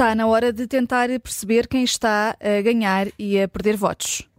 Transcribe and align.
Está 0.00 0.14
na 0.14 0.26
hora 0.26 0.50
de 0.50 0.66
tentar 0.66 1.08
perceber 1.20 1.68
quem 1.68 1.84
está 1.84 2.34
a 2.40 2.62
ganhar 2.62 3.08
e 3.18 3.38
a 3.38 3.46
perder 3.46 3.76
votos. 3.76 4.29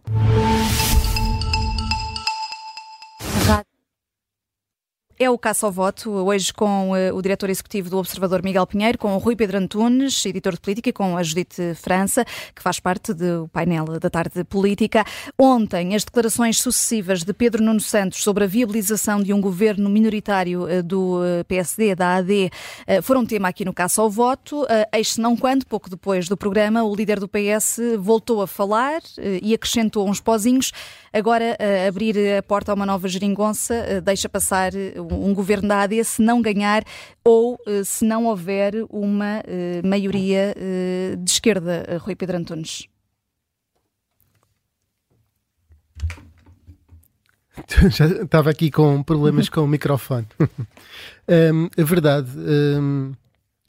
É 5.22 5.30
o 5.30 5.38
caça 5.38 5.68
ao 5.68 5.72
voto, 5.72 6.10
hoje 6.10 6.52
com 6.52 6.94
uh, 6.94 7.16
o 7.16 7.22
diretor 7.22 7.48
executivo 7.48 7.92
do 7.92 8.00
Observador 8.00 8.42
Miguel 8.42 8.66
Pinheiro, 8.66 8.98
com 8.98 9.14
o 9.14 9.20
Rui 9.20 9.36
Pedro 9.36 9.60
Antunes, 9.60 10.26
editor 10.26 10.54
de 10.54 10.60
política, 10.60 10.90
e 10.90 10.92
com 10.92 11.16
a 11.16 11.22
Judite 11.22 11.76
França, 11.76 12.26
que 12.56 12.64
faz 12.64 12.80
parte 12.80 13.14
do 13.14 13.48
painel 13.54 13.86
da 14.00 14.10
tarde 14.10 14.44
política. 14.44 15.06
Ontem, 15.38 15.94
as 15.94 16.04
declarações 16.04 16.60
sucessivas 16.60 17.22
de 17.22 17.34
Pedro 17.34 17.64
Nuno 17.64 17.80
Santos 17.80 18.24
sobre 18.24 18.46
a 18.46 18.48
viabilização 18.48 19.22
de 19.22 19.32
um 19.32 19.40
governo 19.40 19.92
minoritário 19.92 20.64
uh, 20.64 20.82
do 20.82 21.20
uh, 21.20 21.46
PSD, 21.48 21.94
da 21.94 22.16
AD, 22.16 22.50
foram 23.04 23.24
tema 23.24 23.50
aqui 23.50 23.64
no 23.64 23.74
caça 23.74 24.02
ao 24.02 24.10
voto. 24.10 24.66
Eis 24.92 25.18
não 25.18 25.38
quando, 25.38 25.68
pouco 25.68 25.88
depois 25.88 26.28
do 26.28 26.36
programa, 26.36 26.84
o 26.84 26.96
líder 26.96 27.20
do 27.20 27.28
PS 27.28 27.80
voltou 28.00 28.42
a 28.42 28.48
falar 28.48 29.02
e 29.42 29.54
acrescentou 29.54 30.10
uns 30.10 30.20
pozinhos. 30.20 30.72
Agora, 31.14 31.58
abrir 31.88 32.16
a 32.38 32.42
porta 32.42 32.72
a 32.72 32.76
uma 32.76 32.86
nova 32.86 33.08
geringonça 33.08 34.02
deixa 34.02 34.28
passar 34.28 34.72
um 35.16 35.34
governo 35.34 35.68
da 35.68 35.82
AD 35.82 36.04
se 36.04 36.22
não 36.22 36.42
ganhar 36.42 36.84
ou 37.24 37.60
eh, 37.68 37.84
se 37.84 38.06
não 38.06 38.26
houver 38.26 38.74
uma 38.90 39.44
eh, 39.46 39.82
maioria 39.84 40.54
eh, 40.58 41.16
de 41.18 41.30
esquerda, 41.30 41.86
Rui 42.00 42.16
Pedro 42.16 42.38
Antunes? 42.38 42.88
Já 47.90 48.06
estava 48.08 48.50
aqui 48.50 48.72
com 48.72 49.04
problemas 49.04 49.50
com 49.50 49.62
o 49.62 49.68
microfone. 49.68 50.28
um, 51.28 51.70
a 51.78 51.84
verdade, 51.84 52.30
um, 52.38 53.14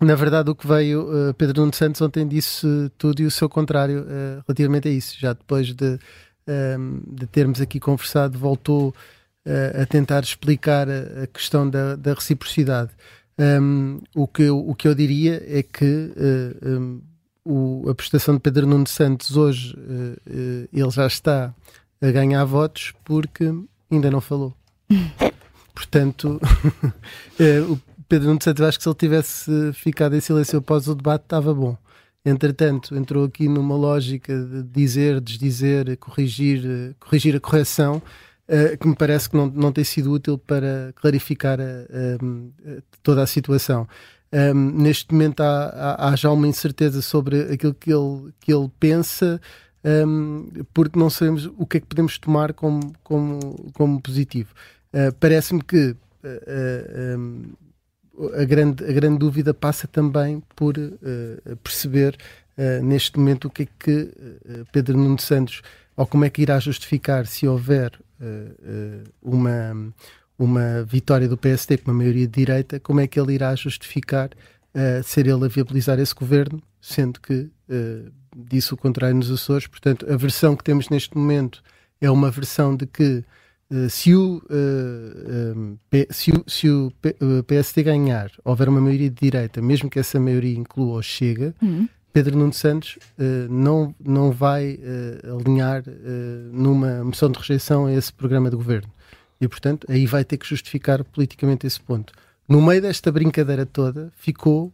na 0.01 0.15
verdade, 0.15 0.51
o 0.51 0.55
que 0.55 0.67
veio, 0.67 1.31
uh, 1.31 1.35
Pedro 1.35 1.61
Nuno 1.61 1.75
Santos 1.75 2.01
ontem 2.01 2.27
disse 2.27 2.67
tudo 2.99 3.21
e 3.21 3.27
o 3.27 3.31
seu 3.31 3.49
contrário 3.49 4.03
uh, 4.03 4.43
relativamente 4.47 4.89
a 4.89 4.91
isso. 4.91 5.17
Já 5.19 5.33
depois 5.33 5.73
de, 5.73 5.99
um, 6.79 7.03
de 7.07 7.27
termos 7.27 7.61
aqui 7.61 7.79
conversado, 7.79 8.39
voltou 8.39 8.95
a 9.81 9.85
tentar 9.87 10.23
explicar 10.23 10.89
a, 10.89 11.27
questão 11.27 11.69
da, 11.69 11.97
da 11.97 12.15
reciprocidade. 12.15 12.91
Um, 13.39 14.01
o, 14.15 14.29
que 14.29 14.43
eu, 14.43 14.59
o 14.59 14.75
que 14.75 14.87
eu 14.87 14.95
diria 14.95 15.43
é 15.47 15.63
que 15.63 15.85
uh, 15.85 16.69
um, 16.69 17.03
o, 17.45 17.91
a 17.91 17.95
prestação 17.95 18.35
de 18.35 18.41
Pedro 18.41 18.67
Nuno 18.67 18.87
Santos 18.87 19.37
hoje 19.37 19.75
uh, 19.75 20.13
uh, 20.31 20.69
ele 20.73 20.91
já 20.91 21.07
está 21.07 21.55
a 22.01 22.11
ganhar 22.11 22.45
votos 22.45 22.93
porque 23.05 23.53
ainda 23.91 24.11
não 24.11 24.21
falou. 24.21 24.55
Portanto, 25.75 26.39
o 27.69 27.79
Pedro 28.07 28.29
Nuno 28.29 28.43
Santos, 28.43 28.63
acho 28.63 28.79
que 28.79 28.83
se 28.83 28.89
ele 28.89 28.97
tivesse 28.97 29.73
ficado 29.73 30.15
em 30.15 30.21
silêncio 30.21 30.59
após 30.59 30.87
o 30.87 30.95
debate, 30.95 31.23
estava 31.23 31.55
bom. 31.55 31.77
Entretanto, 32.25 32.95
entrou 32.95 33.25
aqui 33.25 33.49
numa 33.49 33.75
lógica 33.75 34.33
de 34.39 34.63
dizer, 34.65 35.21
desdizer, 35.21 35.97
corrigir, 35.97 36.95
corrigir 37.01 37.35
a 37.35 37.41
correção 37.41 38.03
uh, 38.53 38.77
que 38.77 38.87
me 38.87 38.95
parece 38.95 39.31
que 39.31 39.37
não, 39.37 39.47
não 39.47 39.73
tem 39.73 39.85
sido 39.85 40.13
útil 40.13 40.37
para 40.37 40.93
clarificar 40.97 41.59
a, 41.61 41.65
a, 41.65 42.77
a, 42.77 42.83
toda 43.03 43.23
a 43.23 43.27
situação. 43.27 43.89
Um, 44.33 44.83
neste 44.83 45.13
momento 45.13 45.43
há, 45.43 45.67
há, 45.67 46.09
há, 46.09 46.17
já 46.17 46.31
uma 46.31 46.47
incerteza 46.47 47.03
sobre 47.03 47.53
aquilo 47.53 47.75
que 47.75 47.93
ele, 47.93 48.33
que 48.41 48.53
ele 48.53 48.71
pensa, 48.81 49.41
um, 49.85 50.49
porque 50.73 50.99
não 50.99 51.11
sabemos 51.11 51.47
o 51.59 51.67
que 51.67 51.79
é 51.79 51.81
que 51.81 51.87
podemos 51.87 52.19
tomar 52.19 52.53
como, 52.53 52.93
como, 53.03 53.71
como 53.75 54.01
positivo. 54.01 54.55
Uh, 54.93 55.13
Parece-me 55.21 55.63
que 55.63 55.91
uh, 56.25 57.19
um, 57.19 57.43
a, 58.35 58.45
grande, 58.45 58.85
a 58.85 58.93
grande 58.93 59.19
dúvida 59.19 59.53
passa 59.53 59.87
também 59.87 60.43
por 60.55 60.75
perceber 61.65 62.17
neste 62.83 63.19
momento 63.19 63.49
o 63.49 63.51
que 63.51 63.63
é 63.63 63.69
que 63.79 64.13
Pedro 64.71 64.99
Nuno 64.99 65.19
Santos, 65.19 65.63
ou 65.97 66.07
como 66.07 66.27
é 66.27 66.31
que 66.31 66.43
irá 66.43 66.61
justificar 66.61 67.27
se 67.27 67.49
houver 67.49 67.91
uma, 69.21 69.93
uma 70.39 70.83
vitória 70.85 71.29
do 71.29 71.37
PSD 71.37 71.79
com 71.79 71.91
uma 71.91 71.99
maioria 71.99 72.27
de 72.27 72.33
direita, 72.33 72.81
como 72.81 73.01
é 73.01 73.07
que 73.07 73.19
ele 73.19 73.35
irá 73.35 73.55
justificar 73.55 74.29
uh, 74.29 75.03
ser 75.03 75.27
ele 75.27 75.45
a 75.45 75.49
viabilizar 75.49 75.99
esse 75.99 76.15
governo, 76.15 76.63
sendo 76.81 77.21
que 77.21 77.51
disse 78.37 78.75
o 78.75 78.77
contrário 78.77 79.17
nos 79.17 79.31
Açores. 79.31 79.67
Portanto, 79.67 80.07
a 80.11 80.17
versão 80.17 80.55
que 80.55 80.65
temos 80.65 80.89
neste 80.89 81.17
momento 81.17 81.63
é 82.01 82.11
uma 82.11 82.31
versão 82.31 82.77
de 82.77 82.87
que 82.87 83.25
se, 83.89 84.15
o, 84.15 84.43
se, 86.11 86.31
o, 86.31 86.45
se 86.47 86.69
o 86.69 86.93
PSD 87.47 87.83
ganhar, 87.83 88.31
houver 88.45 88.69
uma 88.69 88.81
maioria 88.81 89.09
de 89.09 89.17
direita, 89.17 89.63
mesmo 89.63 89.89
que 89.89 89.99
essa 89.99 90.21
maioria 90.21 90.59
inclua 90.59 90.99
o 90.99 91.03
Chega, 91.03 91.55
uhum. 91.63 91.89
Pedro 92.13 92.37
Nuno 92.37 92.53
Santos 92.53 92.99
uh, 93.19 93.51
não, 93.51 93.95
não 93.99 94.31
vai 94.31 94.75
uh, 94.75 95.41
alinhar 95.41 95.83
uh, 95.83 95.93
numa 96.53 97.03
moção 97.03 97.31
de 97.31 97.39
rejeição 97.39 97.87
a 97.87 97.93
esse 97.93 98.13
programa 98.13 98.51
de 98.51 98.57
governo. 98.57 98.93
E, 99.41 99.49
portanto, 99.49 99.87
aí 99.91 100.07
vai 100.07 100.25
ter 100.25 100.37
que 100.37 100.47
justificar 100.47 101.03
politicamente 101.03 101.67
esse 101.67 101.81
ponto. 101.81 102.13
No 102.49 102.61
meio 102.61 102.83
desta 102.83 103.11
brincadeira 103.11 103.67
toda, 103.67 104.13
ficou 104.15 104.73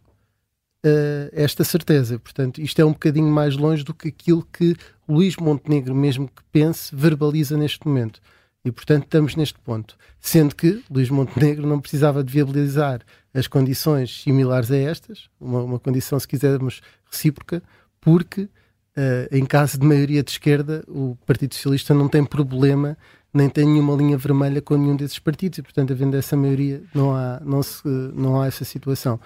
esta 1.33 1.65
certeza. 1.65 2.19
Portanto, 2.19 2.61
isto 2.61 2.81
é 2.81 2.85
um 2.85 2.93
bocadinho 2.93 3.27
mais 3.27 3.57
longe 3.57 3.83
do 3.83 3.93
que 3.93 4.09
aquilo 4.09 4.47
que 4.53 4.77
Luís 5.09 5.37
Montenegro, 5.37 5.95
mesmo 5.95 6.29
que 6.29 6.43
pense, 6.53 6.95
verbaliza 6.95 7.57
neste 7.57 7.87
momento. 7.87 8.21
E, 8.69 8.73
portanto, 8.73 9.05
estamos 9.05 9.35
neste 9.35 9.59
ponto. 9.59 9.97
Sendo 10.21 10.55
que 10.55 10.83
Luís 10.91 11.11
Montenegro 11.11 11.67
não 11.67 11.81
precisava 11.81 12.23
de 12.23 12.33
viabilizar 12.33 13.01
as 13.35 13.47
condições 13.47 14.23
similares 14.23 14.71
a 14.71 14.77
estas, 14.77 15.29
uma, 15.41 15.63
uma 15.63 15.79
condição, 15.79 16.19
se 16.19 16.29
quisermos, 16.29 16.81
recíproca, 17.11 17.63
porque 18.01 18.43
uh, 18.43 18.49
em 19.31 19.45
caso 19.45 19.79
de 19.79 19.87
maioria 19.87 20.23
de 20.23 20.31
esquerda, 20.31 20.85
o 20.87 21.17
Partido 21.27 21.55
Socialista 21.55 21.95
não 21.95 22.09
tem 22.09 22.25
problema 22.25 22.97
nem 23.33 23.49
tem 23.49 23.67
nenhuma 23.67 23.95
linha 23.95 24.17
vermelha 24.17 24.61
com 24.61 24.77
nenhum 24.77 24.97
desses 24.97 25.19
partidos 25.19 25.59
e, 25.59 25.63
portanto, 25.63 25.93
havendo 25.93 26.17
essa 26.17 26.37
maioria, 26.37 26.83
não 26.95 27.15
há, 27.15 27.41
não 27.45 27.63
se, 27.63 27.87
não 27.87 28.41
há 28.41 28.47
essa 28.47 28.65
situação. 28.65 29.21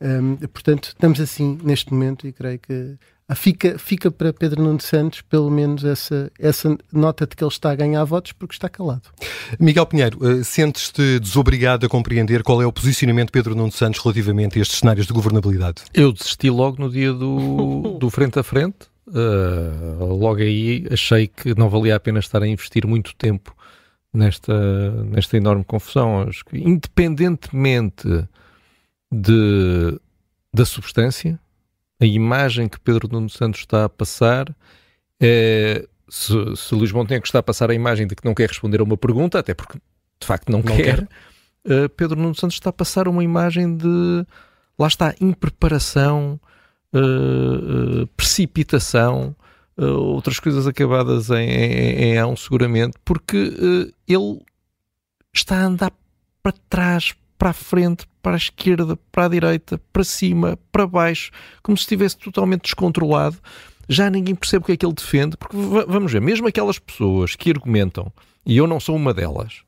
Um, 0.00 0.36
portanto, 0.36 0.84
estamos 0.88 1.20
assim 1.20 1.58
neste 1.62 1.92
momento 1.92 2.26
e 2.26 2.32
creio 2.32 2.58
que 2.58 2.96
ah, 3.28 3.34
fica, 3.34 3.78
fica 3.78 4.10
para 4.10 4.32
Pedro 4.32 4.62
Nuno 4.62 4.80
Santos 4.80 5.20
pelo 5.20 5.50
menos 5.50 5.84
essa, 5.84 6.30
essa 6.38 6.78
nota 6.92 7.26
de 7.26 7.36
que 7.36 7.44
ele 7.44 7.50
está 7.50 7.72
a 7.72 7.74
ganhar 7.74 8.02
votos 8.04 8.32
porque 8.32 8.54
está 8.54 8.68
calado. 8.68 9.02
Miguel 9.58 9.84
Pinheiro, 9.86 10.18
uh, 10.24 10.42
sentes-te 10.44 11.18
desobrigado 11.18 11.84
a 11.84 11.88
compreender 11.88 12.42
qual 12.42 12.62
é 12.62 12.66
o 12.66 12.72
posicionamento 12.72 13.26
de 13.26 13.32
Pedro 13.32 13.54
Nuno 13.54 13.72
Santos 13.72 14.00
relativamente 14.02 14.58
a 14.58 14.62
estes 14.62 14.78
cenários 14.78 15.06
de 15.06 15.12
governabilidade? 15.12 15.82
Eu 15.92 16.12
desisti 16.12 16.48
logo 16.48 16.80
no 16.80 16.90
dia 16.90 17.12
do, 17.12 17.98
do 17.98 18.08
frente 18.08 18.38
a 18.38 18.42
frente. 18.42 18.86
Uh, 19.06 20.14
logo 20.14 20.40
aí 20.40 20.86
achei 20.90 21.26
que 21.26 21.58
não 21.58 21.68
valia 21.68 21.96
a 21.96 22.00
pena 22.00 22.20
estar 22.20 22.42
a 22.42 22.46
investir 22.46 22.86
muito 22.86 23.14
tempo 23.16 23.54
nesta, 24.12 24.90
nesta 25.04 25.36
enorme 25.36 25.64
confusão. 25.64 26.22
Acho 26.22 26.44
que, 26.44 26.56
independentemente 26.56 28.26
de, 29.10 29.98
da 30.52 30.64
substância, 30.64 31.38
a 32.00 32.06
imagem 32.06 32.68
que 32.68 32.78
Pedro 32.78 33.08
Nuno 33.10 33.28
Santos 33.28 33.60
está 33.60 33.84
a 33.84 33.88
passar 33.88 34.54
é, 35.20 35.86
se, 36.08 36.32
se 36.56 36.74
Luís 36.74 36.92
Montenegro 36.92 37.26
está 37.26 37.40
a 37.40 37.42
passar 37.42 37.70
a 37.70 37.74
imagem 37.74 38.06
de 38.06 38.14
que 38.14 38.24
não 38.24 38.34
quer 38.34 38.48
responder 38.48 38.80
a 38.80 38.84
uma 38.84 38.96
pergunta, 38.96 39.38
até 39.38 39.54
porque 39.54 39.78
de 40.20 40.26
facto 40.26 40.50
não, 40.50 40.60
não 40.60 40.76
quer, 40.76 41.06
quer. 41.06 41.08
Uh, 41.64 41.88
Pedro 41.90 42.20
Nuno 42.20 42.34
Santos 42.34 42.56
está 42.56 42.70
a 42.70 42.72
passar 42.72 43.08
uma 43.08 43.22
imagem 43.22 43.76
de 43.76 44.24
lá 44.78 44.86
está, 44.86 45.14
impreparação, 45.20 46.40
uh, 46.94 48.02
uh, 48.02 48.06
precipitação, 48.08 49.34
outras 49.76 50.40
coisas 50.40 50.66
acabadas 50.66 51.30
em, 51.30 51.48
em, 51.48 52.02
em 52.02 52.18
ão, 52.18 52.34
seguramente, 52.34 52.98
porque 53.04 53.54
ele 54.08 54.40
está 55.32 55.56
a 55.56 55.66
andar 55.66 55.92
para 56.42 56.52
trás, 56.68 57.14
para 57.38 57.50
a 57.50 57.52
frente, 57.52 58.04
para 58.28 58.34
a 58.34 58.36
esquerda, 58.36 58.94
para 59.10 59.24
a 59.24 59.28
direita, 59.28 59.80
para 59.90 60.04
cima, 60.04 60.58
para 60.70 60.86
baixo, 60.86 61.30
como 61.62 61.78
se 61.78 61.84
estivesse 61.84 62.18
totalmente 62.18 62.64
descontrolado. 62.64 63.38
Já 63.88 64.10
ninguém 64.10 64.34
percebe 64.34 64.64
o 64.64 64.66
que 64.66 64.72
é 64.72 64.76
que 64.76 64.84
ele 64.84 64.92
defende, 64.92 65.34
porque 65.38 65.56
vamos 65.56 66.12
ver, 66.12 66.20
mesmo 66.20 66.46
aquelas 66.46 66.78
pessoas 66.78 67.34
que 67.34 67.50
argumentam, 67.50 68.12
e 68.44 68.54
eu 68.58 68.66
não 68.66 68.78
sou 68.78 68.96
uma 68.96 69.14
delas, 69.14 69.62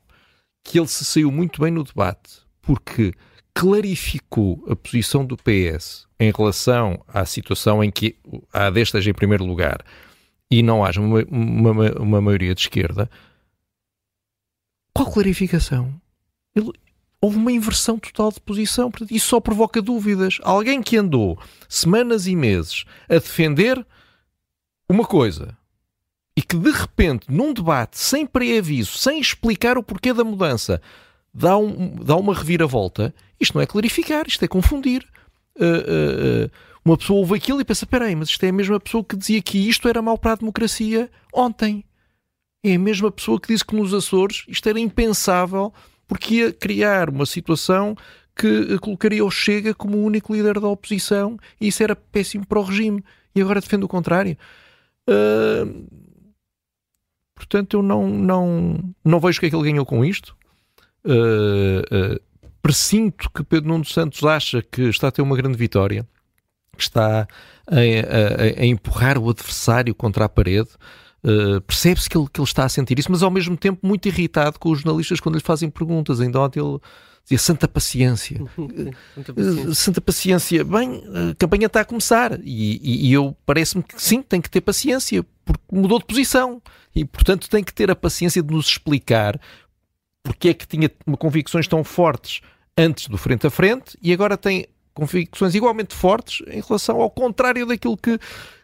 que 0.63 0.77
ele 0.77 0.87
se 0.87 1.03
saiu 1.03 1.31
muito 1.31 1.59
bem 1.59 1.71
no 1.71 1.83
debate, 1.83 2.41
porque 2.61 3.13
clarificou 3.51 4.63
a 4.69 4.75
posição 4.75 5.25
do 5.25 5.35
PS 5.37 6.05
em 6.19 6.31
relação 6.31 7.03
à 7.07 7.25
situação 7.25 7.83
em 7.83 7.89
que 7.89 8.15
a 8.53 8.67
AD 8.67 8.79
esteja 8.79 9.09
em 9.09 9.15
primeiro 9.15 9.43
lugar 9.43 9.83
e 10.51 10.61
não 10.61 10.85
haja 10.85 11.01
uma, 11.01 11.25
uma, 11.27 11.91
uma 11.93 12.21
maioria 12.21 12.53
de 12.53 12.61
esquerda, 12.61 13.09
qual 14.93 15.11
clarificação? 15.11 15.99
Ele, 16.55 16.71
houve 17.21 17.37
uma 17.37 17.51
inversão 17.51 17.99
total 17.99 18.31
de 18.31 18.41
posição. 18.41 18.91
Isso 19.09 19.27
só 19.27 19.39
provoca 19.39 19.81
dúvidas. 19.81 20.39
Alguém 20.41 20.81
que 20.81 20.97
andou 20.97 21.39
semanas 21.69 22.25
e 22.25 22.35
meses 22.35 22.83
a 23.07 23.13
defender 23.13 23.85
uma 24.89 25.05
coisa 25.05 25.55
e 26.35 26.41
que 26.41 26.57
de 26.57 26.71
repente, 26.71 27.27
num 27.29 27.53
debate, 27.53 27.99
sem 27.99 28.25
pré-aviso, 28.25 28.97
sem 28.97 29.19
explicar 29.19 29.77
o 29.77 29.83
porquê 29.83 30.13
da 30.13 30.23
mudança, 30.23 30.81
dá, 31.33 31.57
um, 31.57 31.95
dá 31.95 32.15
uma 32.15 32.33
reviravolta, 32.33 33.13
isto 33.39 33.55
não 33.55 33.61
é 33.61 33.65
clarificar, 33.65 34.25
isto 34.27 34.43
é 34.43 34.47
confundir. 34.47 35.07
uh, 35.57 36.45
uh, 36.45 36.51
uma 36.83 36.97
pessoa 36.97 37.19
ouve 37.19 37.35
aquilo 37.35 37.61
e 37.61 37.65
pensa: 37.65 37.85
peraí, 37.85 38.15
mas 38.15 38.29
isto 38.29 38.43
é 38.43 38.49
a 38.49 38.53
mesma 38.53 38.79
pessoa 38.79 39.03
que 39.03 39.15
dizia 39.15 39.41
que 39.41 39.69
isto 39.69 39.87
era 39.87 40.01
mau 40.01 40.17
para 40.17 40.33
a 40.33 40.35
democracia 40.35 41.09
ontem. 41.33 41.85
É 42.63 42.75
a 42.75 42.79
mesma 42.79 43.11
pessoa 43.11 43.39
que 43.39 43.47
disse 43.47 43.65
que 43.65 43.75
nos 43.75 43.93
Açores 43.93 44.45
isto 44.47 44.67
era 44.67 44.79
impensável 44.79 45.73
porque 46.11 46.35
ia 46.35 46.51
criar 46.51 47.09
uma 47.09 47.25
situação 47.25 47.95
que 48.35 48.77
colocaria 48.79 49.23
o 49.23 49.31
Chega 49.31 49.73
como 49.73 49.95
o 49.95 50.03
único 50.03 50.35
líder 50.35 50.59
da 50.59 50.67
oposição 50.67 51.37
e 51.59 51.69
isso 51.69 51.81
era 51.81 51.95
péssimo 51.95 52.45
para 52.45 52.59
o 52.59 52.63
regime. 52.63 53.01
E 53.33 53.41
agora 53.41 53.61
defende 53.61 53.85
o 53.85 53.87
contrário. 53.87 54.37
Uh, 55.09 55.87
portanto, 57.33 57.77
eu 57.77 57.81
não, 57.81 58.09
não, 58.09 58.93
não 59.05 59.21
vejo 59.21 59.37
o 59.37 59.39
que 59.39 59.45
é 59.45 59.49
que 59.49 59.55
ele 59.55 59.71
ganhou 59.71 59.85
com 59.85 60.03
isto. 60.03 60.35
Uh, 61.05 61.79
uh, 61.79 62.19
presinto 62.61 63.29
que 63.33 63.41
Pedro 63.41 63.69
Nuno 63.69 63.85
Santos 63.85 64.21
acha 64.25 64.61
que 64.61 64.81
está 64.89 65.07
a 65.07 65.11
ter 65.13 65.21
uma 65.21 65.37
grande 65.37 65.57
vitória, 65.57 66.05
que 66.75 66.83
está 66.83 67.21
a, 67.21 67.75
a, 67.77 68.61
a 68.61 68.65
empurrar 68.65 69.17
o 69.17 69.29
adversário 69.29 69.95
contra 69.95 70.25
a 70.25 70.29
parede. 70.29 70.71
Uh, 71.23 71.61
percebe-se 71.61 72.09
que 72.09 72.17
ele, 72.17 72.27
que 72.31 72.39
ele 72.39 72.47
está 72.47 72.65
a 72.65 72.69
sentir 72.69 72.97
isso, 72.97 73.11
mas 73.11 73.21
ao 73.21 73.29
mesmo 73.29 73.55
tempo 73.55 73.85
muito 73.85 74.07
irritado 74.07 74.57
com 74.57 74.71
os 74.71 74.79
jornalistas 74.79 75.19
quando 75.19 75.35
lhe 75.35 75.41
fazem 75.41 75.69
perguntas. 75.69 76.19
Ainda 76.19 76.39
ontem 76.39 76.59
ele 76.59 76.79
dizia 77.23 77.37
santa 77.37 77.67
paciência. 77.67 78.41
santa 79.15 79.33
paciência. 79.33 79.69
Uh, 79.69 79.75
santa 79.75 80.01
paciência. 80.01 80.63
Bem, 80.63 81.03
a 81.31 81.35
campanha 81.35 81.67
está 81.67 81.81
a 81.81 81.85
começar 81.85 82.39
e, 82.43 82.79
e, 82.81 83.09
e 83.09 83.13
eu 83.13 83.35
parece-me 83.45 83.83
que 83.83 84.01
sim, 84.01 84.21
tem 84.21 84.41
que 84.41 84.49
ter 84.49 84.61
paciência, 84.61 85.23
porque 85.45 85.63
mudou 85.71 85.99
de 85.99 86.05
posição 86.05 86.61
e, 86.95 87.05
portanto, 87.05 87.49
tem 87.49 87.63
que 87.63 87.73
ter 87.73 87.91
a 87.91 87.95
paciência 87.95 88.41
de 88.41 88.53
nos 88.53 88.67
explicar 88.67 89.39
porque 90.23 90.49
é 90.49 90.53
que 90.53 90.67
tinha 90.67 90.89
convicções 91.17 91.67
tão 91.67 91.83
fortes 91.83 92.41
antes 92.77 93.07
do 93.07 93.17
frente 93.17 93.47
a 93.47 93.49
frente 93.49 93.97
e 94.01 94.13
agora 94.13 94.37
tem 94.37 94.67
convicções 94.93 95.55
igualmente 95.55 95.95
fortes 95.95 96.45
em 96.47 96.61
relação 96.61 97.01
ao 97.01 97.09
contrário 97.09 97.65
daquilo 97.65 97.97
que, 97.97 98.19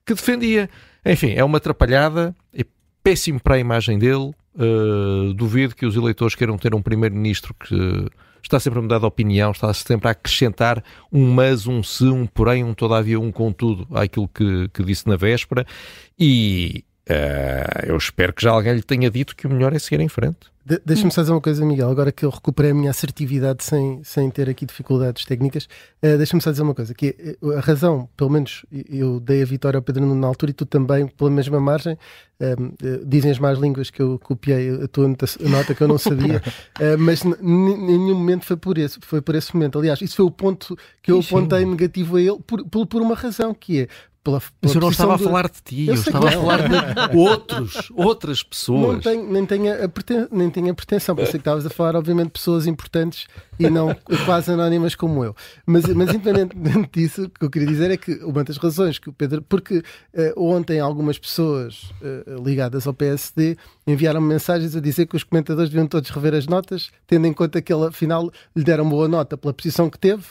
que 0.06 0.14
defendia. 0.14 0.70
Enfim, 1.08 1.34
é 1.36 1.44
uma 1.44 1.58
atrapalhada, 1.58 2.36
é 2.54 2.64
péssimo 3.02 3.40
para 3.40 3.56
a 3.56 3.60
imagem 3.60 3.98
dele. 3.98 4.32
Uh, 4.56 5.34
duvido 5.34 5.76
que 5.76 5.86
os 5.86 5.96
eleitores 5.96 6.34
queiram 6.34 6.58
ter 6.58 6.74
um 6.74 6.82
primeiro-ministro 6.82 7.54
que 7.54 8.10
está 8.42 8.60
sempre 8.60 8.80
a 8.80 8.82
mudar 8.82 9.00
de 9.00 9.06
opinião, 9.06 9.52
está 9.52 9.72
sempre 9.74 10.08
a 10.08 10.12
acrescentar 10.12 10.84
um 11.12 11.32
mas, 11.32 11.68
um 11.68 11.84
se, 11.84 12.06
um 12.06 12.26
porém, 12.26 12.64
um 12.64 12.74
todavia, 12.74 13.20
um 13.20 13.32
contudo 13.32 13.88
àquilo 13.94 14.28
que, 14.28 14.70
que 14.74 14.84
disse 14.84 15.08
na 15.08 15.16
véspera. 15.16 15.66
E 16.18 16.84
uh, 17.10 17.86
eu 17.88 17.98
espero 17.98 18.34
que 18.34 18.42
já 18.42 18.52
alguém 18.52 18.74
lhe 18.74 18.82
tenha 18.82 19.10
dito 19.12 19.36
que 19.36 19.46
o 19.48 19.50
melhor 19.50 19.74
é 19.74 19.80
seguir 19.80 20.02
em 20.02 20.10
frente. 20.10 20.40
De 20.68 20.82
Deixa-me 20.86 21.10
só 21.12 21.22
dizer 21.22 21.32
uma 21.32 21.40
coisa, 21.40 21.66
Miguel, 21.66 21.90
agora 21.90 22.12
que 22.12 22.26
eu 22.26 22.30
recuperei 22.30 22.72
a 22.72 22.74
minha 22.74 22.92
assertividade 22.92 23.64
sem, 23.64 24.02
sem 24.04 24.30
ter 24.30 24.50
aqui 24.50 24.66
dificuldades 24.66 25.24
técnicas, 25.24 25.64
uh, 26.04 26.18
deixa-me 26.18 26.42
só 26.42 26.52
dizer 26.52 26.62
uma 26.62 26.76
coisa, 26.76 26.94
que 26.94 27.38
a 27.56 27.62
razão, 27.62 28.10
pelo 28.18 28.30
menos 28.30 28.66
eu 28.90 29.18
dei 29.22 29.42
a 29.42 29.46
vitória 29.46 29.78
ao 29.78 29.82
Pedro 29.82 30.06
Nuno 30.06 30.20
na 30.20 30.28
altura 30.28 30.52
e 30.52 30.54
tu 30.54 30.66
também, 30.66 31.08
pela 31.08 31.30
mesma 31.30 31.58
margem, 31.62 31.94
uh, 31.94 33.06
dizem 33.06 33.32
as 33.32 33.40
más 33.40 33.58
línguas 33.58 33.90
que 33.90 34.02
eu 34.02 34.20
copiei 34.20 34.84
a 34.84 34.90
tua 34.90 35.08
nota, 35.08 35.26
a 35.26 35.48
nota 35.48 35.74
que 35.74 35.82
eu 35.82 35.88
não 35.88 35.98
sabia, 35.98 36.42
uh, 36.82 36.98
mas 37.00 37.24
em 37.24 37.32
nenhum 37.42 38.16
momento 38.16 38.44
foi 38.44 38.58
por, 38.58 38.78
esse, 38.78 39.00
foi 39.02 39.22
por 39.22 39.36
esse 39.36 39.56
momento. 39.56 39.80
Aliás, 39.80 40.02
isso 40.02 40.18
foi 40.18 40.26
o 40.26 40.32
ponto 40.32 40.78
que 41.02 41.10
eu 41.10 41.22
apontei 41.22 41.64
negativo 41.64 42.18
a 42.18 42.22
ele 42.22 42.40
por, 42.46 42.66
por, 42.66 42.86
por 42.86 43.02
uma 43.02 43.16
razão, 43.16 43.54
que 43.54 43.84
é 43.84 43.88
pela, 44.28 44.42
pela 44.60 44.74
eu 44.74 44.82
não 44.82 44.90
estava 44.90 45.16
a 45.16 45.18
falar 45.18 45.50
de 45.50 45.62
ti, 45.64 45.88
eu, 45.88 45.96
eu 45.96 46.02
estava 46.02 46.28
a 46.28 46.32
falar 46.32 46.60
de 46.68 47.16
outros, 47.18 47.92
outras 47.96 48.44
pessoas. 48.44 48.96
Não 48.96 49.00
tenho, 49.00 49.32
nem, 49.32 49.46
tenho 49.46 49.86
a 49.86 49.88
preten... 49.88 50.28
nem 50.30 50.50
tenho 50.50 50.72
a 50.72 50.74
pretensão, 50.74 51.16
pensei 51.16 51.34
que 51.34 51.38
estavas 51.38 51.66
a 51.66 51.70
falar, 51.70 51.96
obviamente, 51.96 52.28
de 52.28 52.34
pessoas 52.34 52.68
importantes 52.68 53.26
e 53.58 53.70
não 53.70 53.96
quase 54.26 54.52
anónimas 54.52 54.96
como 54.96 55.24
eu. 55.24 55.34
Mas, 55.66 55.86
mas 55.86 56.10
independentemente 56.10 56.90
disso, 56.92 57.24
o 57.24 57.30
que 57.30 57.46
eu 57.46 57.50
queria 57.50 57.68
dizer 57.70 57.90
é 57.90 57.96
que 57.96 58.16
uma 58.16 58.44
das 58.44 58.58
razões 58.58 59.00
que 59.00 59.10
o 59.10 59.14
Pedro. 59.14 59.42
Porque 59.42 59.78
uh, 59.78 59.84
ontem 60.36 60.82
algumas 60.82 61.18
pessoas 61.18 61.94
uh, 62.02 62.44
ligadas 62.44 62.86
ao 62.86 62.94
PSD 62.94 63.56
enviaram 63.86 64.20
-me 64.20 64.28
mensagens 64.28 64.76
a 64.76 64.82
dizer 64.82 65.06
que 65.06 65.16
os 65.16 65.24
comentadores 65.24 65.70
deviam 65.70 65.88
todos 65.88 66.10
rever 66.10 66.36
as 66.36 66.48
notas, 66.48 66.92
tendo 67.06 67.28
em 67.28 67.34
conta 67.34 67.62
que 67.62 67.72
ele, 67.72 67.86
afinal, 67.86 68.30
lhe 68.54 68.64
deram 68.64 68.90
boa 68.90 69.08
nota 69.08 69.38
pela 69.38 69.54
posição 69.54 69.90
que 69.90 69.98
teve 69.98 70.26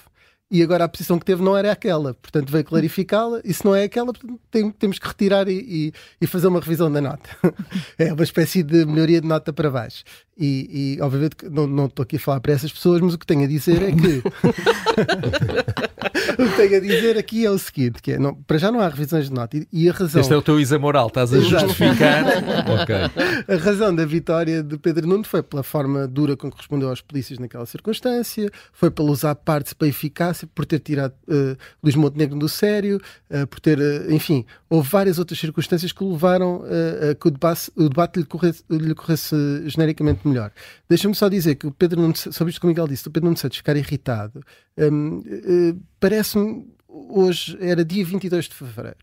e 0.50 0.62
agora 0.62 0.84
a 0.84 0.88
posição 0.88 1.18
que 1.18 1.24
teve 1.24 1.42
não 1.42 1.56
era 1.56 1.72
aquela, 1.72 2.14
portanto 2.14 2.50
veio 2.50 2.64
clarificá-la, 2.64 3.40
e 3.44 3.52
se 3.52 3.64
não 3.64 3.74
é 3.74 3.84
aquela, 3.84 4.12
tem, 4.50 4.70
temos 4.70 4.98
que 4.98 5.08
retirar 5.08 5.48
e, 5.48 5.58
e, 5.58 5.92
e, 6.20 6.26
fazer 6.26 6.46
uma 6.46 6.60
revisão 6.60 6.90
da 6.90 7.00
nota. 7.00 7.28
é 7.98 8.12
uma 8.12 8.22
espécie 8.22 8.62
de 8.62 8.84
melhoria 8.84 9.20
de 9.20 9.26
nota 9.26 9.52
para 9.52 9.70
baixo. 9.70 10.04
E, 10.38 10.96
e 10.98 11.00
obviamente 11.00 11.36
não, 11.50 11.66
não 11.66 11.86
estou 11.86 12.02
aqui 12.02 12.16
a 12.16 12.20
falar 12.20 12.40
para 12.40 12.52
essas 12.52 12.70
pessoas, 12.70 13.00
mas 13.00 13.14
o 13.14 13.18
que 13.18 13.26
tenho 13.26 13.44
a 13.44 13.46
dizer 13.46 13.82
é 13.82 13.90
que 13.90 14.22
o 16.38 16.48
que 16.48 16.56
tenho 16.56 16.76
a 16.76 16.80
dizer 16.80 17.18
aqui 17.18 17.44
é 17.44 17.50
o 17.50 17.58
seguinte: 17.58 18.02
que 18.02 18.12
é, 18.12 18.18
não, 18.18 18.34
para 18.34 18.58
já 18.58 18.70
não 18.70 18.80
há 18.80 18.88
revisões 18.88 19.26
de 19.26 19.32
nota 19.32 19.56
e, 19.56 19.66
e 19.72 19.88
a 19.88 19.92
razão. 19.92 20.20
Este 20.20 20.32
é 20.32 20.36
o 20.36 20.42
teu 20.42 20.58
isa 20.58 20.78
moral, 20.78 21.08
estás 21.08 21.32
a 21.32 21.40
justificar. 21.40 22.24
okay. 22.82 23.54
A 23.54 23.58
razão 23.58 23.94
da 23.94 24.04
vitória 24.04 24.62
de 24.62 24.78
Pedro 24.78 25.06
Nuno 25.06 25.24
foi 25.24 25.42
pela 25.42 25.62
forma 25.62 26.06
dura 26.06 26.36
com 26.36 26.50
que 26.50 26.56
respondeu 26.56 26.88
aos 26.88 27.00
polícias 27.00 27.38
naquela 27.38 27.66
circunstância, 27.66 28.50
foi 28.72 28.90
pelo 28.90 29.10
usar 29.10 29.34
partes 29.34 29.72
para 29.72 29.88
eficácia, 29.88 30.48
por 30.54 30.64
ter 30.64 30.80
tirado 30.80 31.14
uh, 31.28 31.56
Luís 31.82 31.94
Montenegro 31.94 32.38
do 32.38 32.48
sério, 32.48 33.00
uh, 33.30 33.46
por 33.46 33.60
ter, 33.60 33.78
uh, 33.78 34.12
enfim, 34.12 34.44
houve 34.68 34.88
várias 34.88 35.18
outras 35.18 35.38
circunstâncias 35.38 35.92
que 35.92 36.04
levaram 36.04 36.64
a 37.10 37.14
que 37.14 37.28
o 37.28 37.30
debate, 37.30 37.70
o 37.76 37.88
debate 37.88 38.18
lhe, 38.18 38.24
corresse, 38.24 38.64
lhe 38.70 38.94
corresse 38.94 39.36
genericamente 39.66 40.25
melhor. 40.26 40.52
Deixa-me 40.88 41.14
só 41.14 41.28
dizer 41.28 41.56
que 41.56 41.66
o 41.66 41.72
Pedro 41.72 42.00
Nuno, 42.00 42.16
sobre 42.16 42.50
isto 42.50 42.60
que 42.60 42.66
o 42.66 42.68
Miguel 42.68 42.88
disse, 42.88 43.08
o 43.08 43.10
Pedro 43.10 43.26
Nuno 43.26 43.36
Santos 43.36 43.58
ficar 43.58 43.76
irritado, 43.76 44.42
um, 44.76 45.18
uh, 45.18 45.24
eh, 45.26 45.74
parece-me, 45.98 46.66
hoje 46.88 47.56
era 47.60 47.84
dia 47.84 48.04
22 48.04 48.46
de 48.46 48.54
fevereiro, 48.54 48.96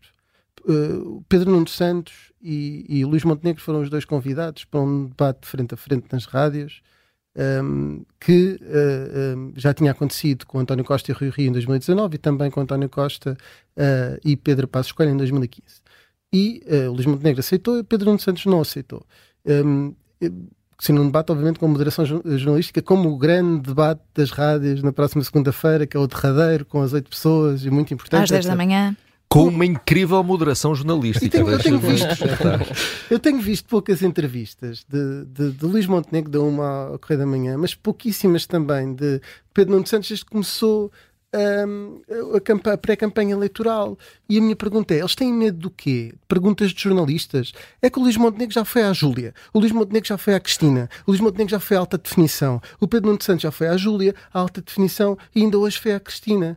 uh, 0.64 1.24
Pedro 1.28 1.50
Nuno 1.50 1.68
Santos 1.68 2.32
e, 2.42 2.84
e 2.88 3.04
Luís 3.04 3.24
Montenegro 3.24 3.62
foram 3.62 3.80
os 3.80 3.90
dois 3.90 4.04
convidados 4.04 4.64
para 4.64 4.80
um 4.80 5.06
debate 5.06 5.46
frente 5.46 5.74
a 5.74 5.76
frente 5.76 6.06
nas 6.12 6.26
rádios, 6.26 6.82
um, 7.36 8.04
que 8.20 8.60
uh, 8.62 9.36
um, 9.36 9.52
já 9.56 9.74
tinha 9.74 9.90
acontecido 9.90 10.46
com 10.46 10.60
António 10.60 10.84
Costa 10.84 11.10
e 11.10 11.14
Rui 11.14 11.30
Rio 11.30 11.48
em 11.48 11.52
2019 11.52 12.14
e 12.14 12.18
também 12.18 12.50
com 12.50 12.60
António 12.60 12.88
Costa 12.88 13.36
uh, 13.76 14.20
e 14.24 14.36
Pedro 14.36 14.68
Passos 14.68 14.92
Coelho 14.92 15.12
em 15.12 15.16
2015. 15.16 15.82
E 16.32 16.64
Luís 16.88 17.06
Montenegro 17.06 17.38
aceitou 17.38 17.78
e 17.78 17.84
Pedro 17.84 18.06
Nuno 18.06 18.18
Santos 18.18 18.44
não 18.44 18.60
aceitou. 18.60 19.06
Um, 19.46 19.94
sim, 20.78 20.92
num 20.92 21.06
debate, 21.06 21.30
obviamente, 21.30 21.58
com 21.58 21.68
moderação 21.68 22.04
jornalística, 22.04 22.82
como 22.82 23.10
o 23.10 23.16
grande 23.16 23.68
debate 23.68 24.00
das 24.14 24.30
rádios 24.30 24.82
na 24.82 24.92
próxima 24.92 25.22
segunda-feira, 25.22 25.86
que 25.86 25.96
é 25.96 26.00
o 26.00 26.06
derradeiro, 26.06 26.64
com 26.64 26.82
as 26.82 26.92
oito 26.92 27.10
pessoas 27.10 27.64
e 27.64 27.70
muito 27.70 27.92
importante. 27.92 28.24
Às 28.24 28.30
10 28.30 28.46
da 28.46 28.56
manhã. 28.56 28.96
Com 29.28 29.48
uma 29.48 29.66
incrível 29.66 30.22
moderação 30.22 30.74
jornalística. 30.74 31.28
Tenho, 31.28 31.48
eu, 31.48 31.58
tenho 31.58 31.78
visto, 31.78 32.06
eu, 33.10 33.18
tenho 33.18 33.40
visto, 33.40 33.68
poucas 33.68 34.00
entrevistas 34.02 34.84
de, 34.88 35.24
de, 35.24 35.50
de 35.52 35.64
Luís 35.64 35.86
Montenegro, 35.86 36.30
da 36.30 36.40
uma 36.40 36.88
ao 36.88 36.98
Correio 36.98 37.20
da 37.20 37.26
Manhã, 37.26 37.58
mas 37.58 37.74
pouquíssimas 37.74 38.46
também 38.46 38.94
de 38.94 39.20
Pedro 39.52 39.74
Nuno 39.74 39.86
Santos, 39.86 40.08
desde 40.08 40.24
que 40.24 40.30
começou 40.30 40.92
a, 41.34 42.72
a 42.72 42.78
pré-campanha 42.78 43.34
eleitoral. 43.34 43.98
E 44.28 44.38
a 44.38 44.40
minha 44.40 44.56
pergunta 44.56 44.94
é: 44.94 44.98
eles 44.98 45.14
têm 45.14 45.32
medo 45.32 45.58
do 45.58 45.70
quê? 45.70 46.14
Perguntas 46.28 46.70
de 46.70 46.82
jornalistas. 46.82 47.52
É 47.82 47.90
que 47.90 47.98
o 47.98 48.02
Luís 48.02 48.16
Montenegro 48.16 48.54
já 48.54 48.64
foi 48.64 48.82
à 48.82 48.92
Júlia, 48.92 49.34
o 49.52 49.58
Luís 49.58 49.72
Montenegro 49.72 50.08
já 50.08 50.18
foi 50.18 50.34
à 50.34 50.40
Cristina, 50.40 50.88
o 51.06 51.10
Luís 51.10 51.20
Montenegro 51.20 51.50
já 51.50 51.60
foi 51.60 51.76
à 51.76 51.80
alta 51.80 51.98
definição, 51.98 52.60
o 52.80 52.86
Pedro 52.86 53.10
Nuno 53.10 53.22
Santos 53.22 53.42
já 53.42 53.50
foi 53.50 53.68
à 53.68 53.76
Júlia, 53.76 54.14
à 54.32 54.40
alta 54.40 54.60
definição 54.60 55.18
e 55.34 55.42
ainda 55.42 55.58
hoje 55.58 55.78
foi 55.78 55.92
à 55.92 56.00
Cristina. 56.00 56.56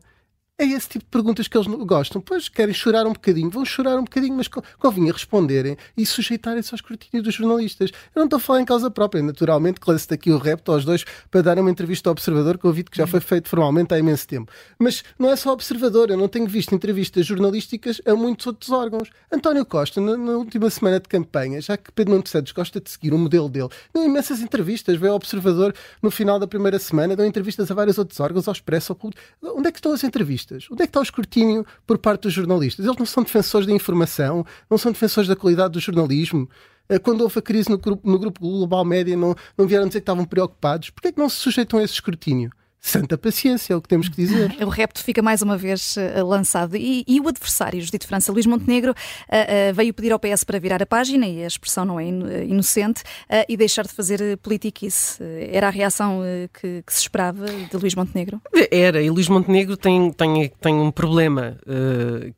É 0.60 0.66
esse 0.66 0.90
tipo 0.90 1.06
de 1.06 1.12
perguntas 1.12 1.48
que 1.48 1.56
eles 1.56 1.68
gostam. 1.68 2.20
Pois 2.20 2.50
querem 2.50 2.74
chorar 2.74 3.06
um 3.06 3.14
bocadinho, 3.14 3.48
vão 3.48 3.64
chorar 3.64 3.96
um 3.96 4.04
bocadinho, 4.04 4.36
mas 4.36 4.48
convinha 4.80 5.14
responderem 5.14 5.78
e 5.96 6.04
sujeitarem-se 6.04 6.74
ao 6.74 6.78
escrutínio 6.78 7.24
dos 7.24 7.36
jornalistas. 7.36 7.92
Eu 8.16 8.22
não 8.22 8.24
estou 8.24 8.38
a 8.38 8.40
falar 8.40 8.62
em 8.62 8.66
causa 8.66 8.90
própria, 8.90 9.22
naturalmente, 9.22 9.80
classe 9.80 10.10
daqui 10.10 10.32
o 10.32 10.40
repto 10.40 10.72
aos 10.72 10.84
dois 10.84 11.06
para 11.30 11.44
dar 11.44 11.60
uma 11.60 11.70
entrevista 11.70 12.10
ao 12.10 12.14
Observador, 12.14 12.58
que 12.58 12.84
que 12.86 12.98
já 12.98 13.06
foi 13.06 13.20
feito 13.20 13.48
formalmente 13.48 13.94
há 13.94 14.00
imenso 14.00 14.28
tempo. 14.28 14.52
Mas 14.80 15.04
não 15.20 15.30
é 15.30 15.36
só 15.36 15.54
Observador, 15.54 16.10
eu 16.10 16.18
não 16.18 16.28
tenho 16.28 16.48
visto 16.48 16.74
entrevistas 16.74 17.24
jornalísticas 17.28 18.02
a 18.04 18.16
muitos 18.16 18.48
outros 18.48 18.72
órgãos. 18.72 19.12
António 19.32 19.64
Costa, 19.64 20.02
na, 20.02 20.18
na 20.18 20.38
última 20.38 20.72
semana 20.72 21.00
de 21.00 21.08
campanha, 21.08 21.62
já 21.62 21.78
que 21.78 21.92
Pedro 21.92 22.16
Nuno 22.16 22.28
Santos 22.28 22.52
gosta 22.52 22.82
de 22.82 22.90
seguir 22.90 23.14
o 23.14 23.18
modelo 23.20 23.48
dele, 23.48 23.70
deu 23.94 24.04
imensas 24.04 24.42
entrevistas, 24.42 24.98
veio 24.98 25.12
ao 25.12 25.18
Observador 25.18 25.76
no 26.02 26.10
final 26.10 26.40
da 26.40 26.48
primeira 26.48 26.80
semana, 26.80 27.16
deu 27.16 27.28
entrevistas 27.28 27.70
a 27.70 27.76
vários 27.76 28.00
outros 28.00 28.20
órgãos, 28.20 28.48
ao 28.48 28.54
Expresso, 28.54 28.92
ao 28.92 28.96
Público. 28.96 29.22
Onde 29.44 29.68
é 29.68 29.72
que 29.72 29.78
estão 29.78 29.94
as 29.94 30.04
entrevistas? 30.04 30.47
Jornalistas? 30.56 30.72
Onde 30.72 30.84
é 30.84 30.86
que 30.86 30.90
está 30.90 31.00
o 31.00 31.04
escrutínio 31.04 31.66
por 31.86 31.98
parte 31.98 32.24
dos 32.24 32.34
jornalistas? 32.34 32.86
Eles 32.86 32.98
não 32.98 33.06
são 33.06 33.24
defensores 33.24 33.68
da 33.68 33.74
informação, 33.74 34.46
não 34.70 34.78
são 34.78 34.92
defensores 34.92 35.28
da 35.28 35.36
qualidade 35.36 35.74
do 35.74 35.80
jornalismo. 35.80 36.50
Eh, 36.90 37.00
quando 37.00 37.22
houve 37.22 37.40
a 37.40 37.42
crise 37.42 37.70
no 37.70 37.78
grupo, 37.78 38.10
no 38.10 38.18
grupo 38.18 38.40
Global 38.40 38.86
Média, 38.86 39.16
não, 39.16 39.36
não 39.58 39.68
vieram 39.68 39.88
dizer 39.88 40.00
que 40.00 40.04
estavam 40.04 40.26
preocupados. 40.26 40.90
Porquê 40.90 41.10
é 41.10 41.12
que 41.12 41.20
não 41.20 41.30
se 41.30 41.38
sujeitam 41.38 41.80
a 41.80 41.84
esse 41.84 41.94
escrutínio? 41.94 42.52
Santa 42.88 43.18
paciência, 43.18 43.74
é 43.74 43.76
o 43.76 43.82
que 43.82 43.88
temos 43.88 44.08
que 44.10 44.16
dizer. 44.16 44.56
O 44.62 44.70
repto 44.70 45.04
fica 45.04 45.22
mais 45.22 45.42
uma 45.42 45.58
vez 45.58 45.96
uh, 45.98 46.26
lançado. 46.26 46.76
E, 46.76 47.04
e, 47.08 47.20
o 47.20 47.28
adversário, 47.28 47.82
Judito 47.82 48.08
França, 48.08 48.32
Luís 48.32 48.46
Montenegro, 48.46 48.92
uh, 48.92 49.72
uh, 49.72 49.74
veio 49.74 49.94
pedir 49.94 50.12
ao 50.12 50.20
PS 50.20 50.44
para 50.44 50.60
virar 50.60 50.82
a 50.82 50.86
página, 50.86 51.28
e 51.28 51.44
a 51.44 51.48
expressão 51.48 51.86
não 51.86 52.00
é 52.00 52.08
inocente, 52.08 53.04
e 53.48 53.58
deixar 53.58 53.86
de 53.86 53.94
fazer 53.94 54.38
politiquice. 54.38 55.22
Era 55.52 55.68
a 55.68 55.70
reação 55.70 56.22
que, 56.54 56.84
que, 56.86 56.94
se 56.94 57.02
esperava 57.02 57.46
de 57.46 57.78
Luís 57.78 57.96
Montenegro? 57.96 58.42
Era, 58.72 59.02
e 59.02 59.10
Luís 59.10 59.28
Montenegro 59.28 59.76
tem, 59.76 60.12
tem, 60.12 60.52
tem 60.62 60.76
um 60.76 60.92
problema, 60.92 61.58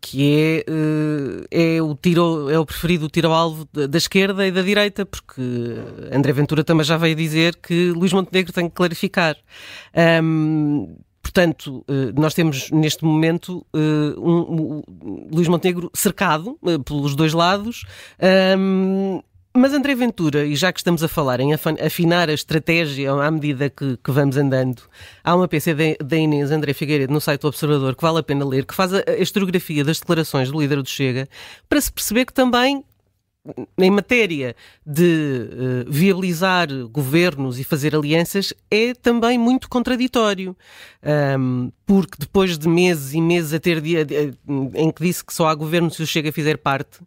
que 0.02 0.64
é, 1.52 1.76
é, 1.76 1.82
o 1.82 1.96
tiro, 1.96 2.50
é 2.50 2.58
o 2.58 2.66
preferido 2.66 3.06
o 3.06 3.10
tiro 3.10 3.28
ao 3.30 3.34
alvo 3.34 3.70
da 3.72 3.98
esquerda 3.98 4.46
e 4.46 4.52
da 4.52 4.62
direita, 4.62 5.06
porque 5.06 5.42
André 6.12 6.34
Ventura 6.34 6.64
também 6.64 6.84
já 6.84 6.98
veio 6.98 7.16
dizer 7.16 7.56
que 7.56 7.92
Luís 7.92 8.14
Montenegro 8.14 8.52
tem 8.52 8.68
que 8.68 8.76
clarificar. 8.76 9.36
Um, 10.24 10.39
Portanto, 11.22 11.86
eh, 11.88 12.12
nós 12.20 12.34
temos 12.34 12.72
neste 12.72 13.06
momento 13.06 13.66
eh, 13.74 14.18
um, 14.18 14.82
um, 14.84 15.28
Luís 15.32 15.48
Montenegro 15.48 15.92
cercado 15.94 16.58
eh, 16.66 16.80
pelos 16.80 17.16
dois 17.16 17.34
lados. 17.34 17.86
Um, 18.58 19.22
mas 19.56 19.74
André 19.74 19.96
Ventura, 19.96 20.46
e 20.46 20.56
já 20.56 20.72
que 20.72 20.80
estamos 20.80 21.04
a 21.04 21.08
falar 21.08 21.40
em 21.40 21.54
afinar 21.54 22.30
a 22.30 22.34
estratégia 22.34 23.12
à 23.12 23.32
medida 23.32 23.70
que, 23.70 23.98
que 23.98 24.12
vamos 24.12 24.38
andando, 24.38 24.84
há 25.24 25.36
uma 25.36 25.48
PC 25.48 25.76
da 26.04 26.18
Inês 26.18 26.52
André 26.52 26.74
Figueiredo 26.74 27.12
no 27.12 27.20
site 27.20 27.42
do 27.42 27.48
Observador 27.48 27.96
que 27.96 28.02
vale 28.02 28.20
a 28.20 28.24
pena 28.24 28.46
ler, 28.46 28.66
que 28.66 28.76
faz 28.76 28.94
a, 28.94 29.04
a 29.08 29.18
historiografia 29.18 29.84
das 29.84 30.00
declarações 30.00 30.52
do 30.52 30.60
líder 30.60 30.82
do 30.82 30.88
Chega, 30.88 31.28
para 31.68 31.82
se 31.82 31.92
perceber 31.92 32.26
que 32.26 32.34
também 32.34 32.84
em 33.78 33.92
matéria 33.92 34.56
de 34.86 35.50
uh, 35.86 35.92
viabilizar 35.92 36.68
governos 36.88 37.60
e 37.60 37.64
fazer 37.64 37.96
alianças 37.96 38.54
é 38.70 38.94
também 38.94 39.38
muito 39.38 39.70
contraditório. 39.70 40.56
Um, 41.40 41.72
porque 41.86 42.18
depois 42.20 42.58
de 42.58 42.68
meses 42.68 43.14
e 43.14 43.22
meses 43.22 43.54
a 43.54 43.60
ter 43.60 43.82
dia 43.82 44.06
em 44.76 44.92
que 44.92 45.04
disse 45.04 45.24
que 45.24 45.34
só 45.34 45.48
há 45.48 45.56
governo 45.56 45.90
se 45.90 46.04
o 46.04 46.08
Chega 46.08 46.30
a 46.30 46.34
fizer 46.34 46.58
parte, 46.58 47.00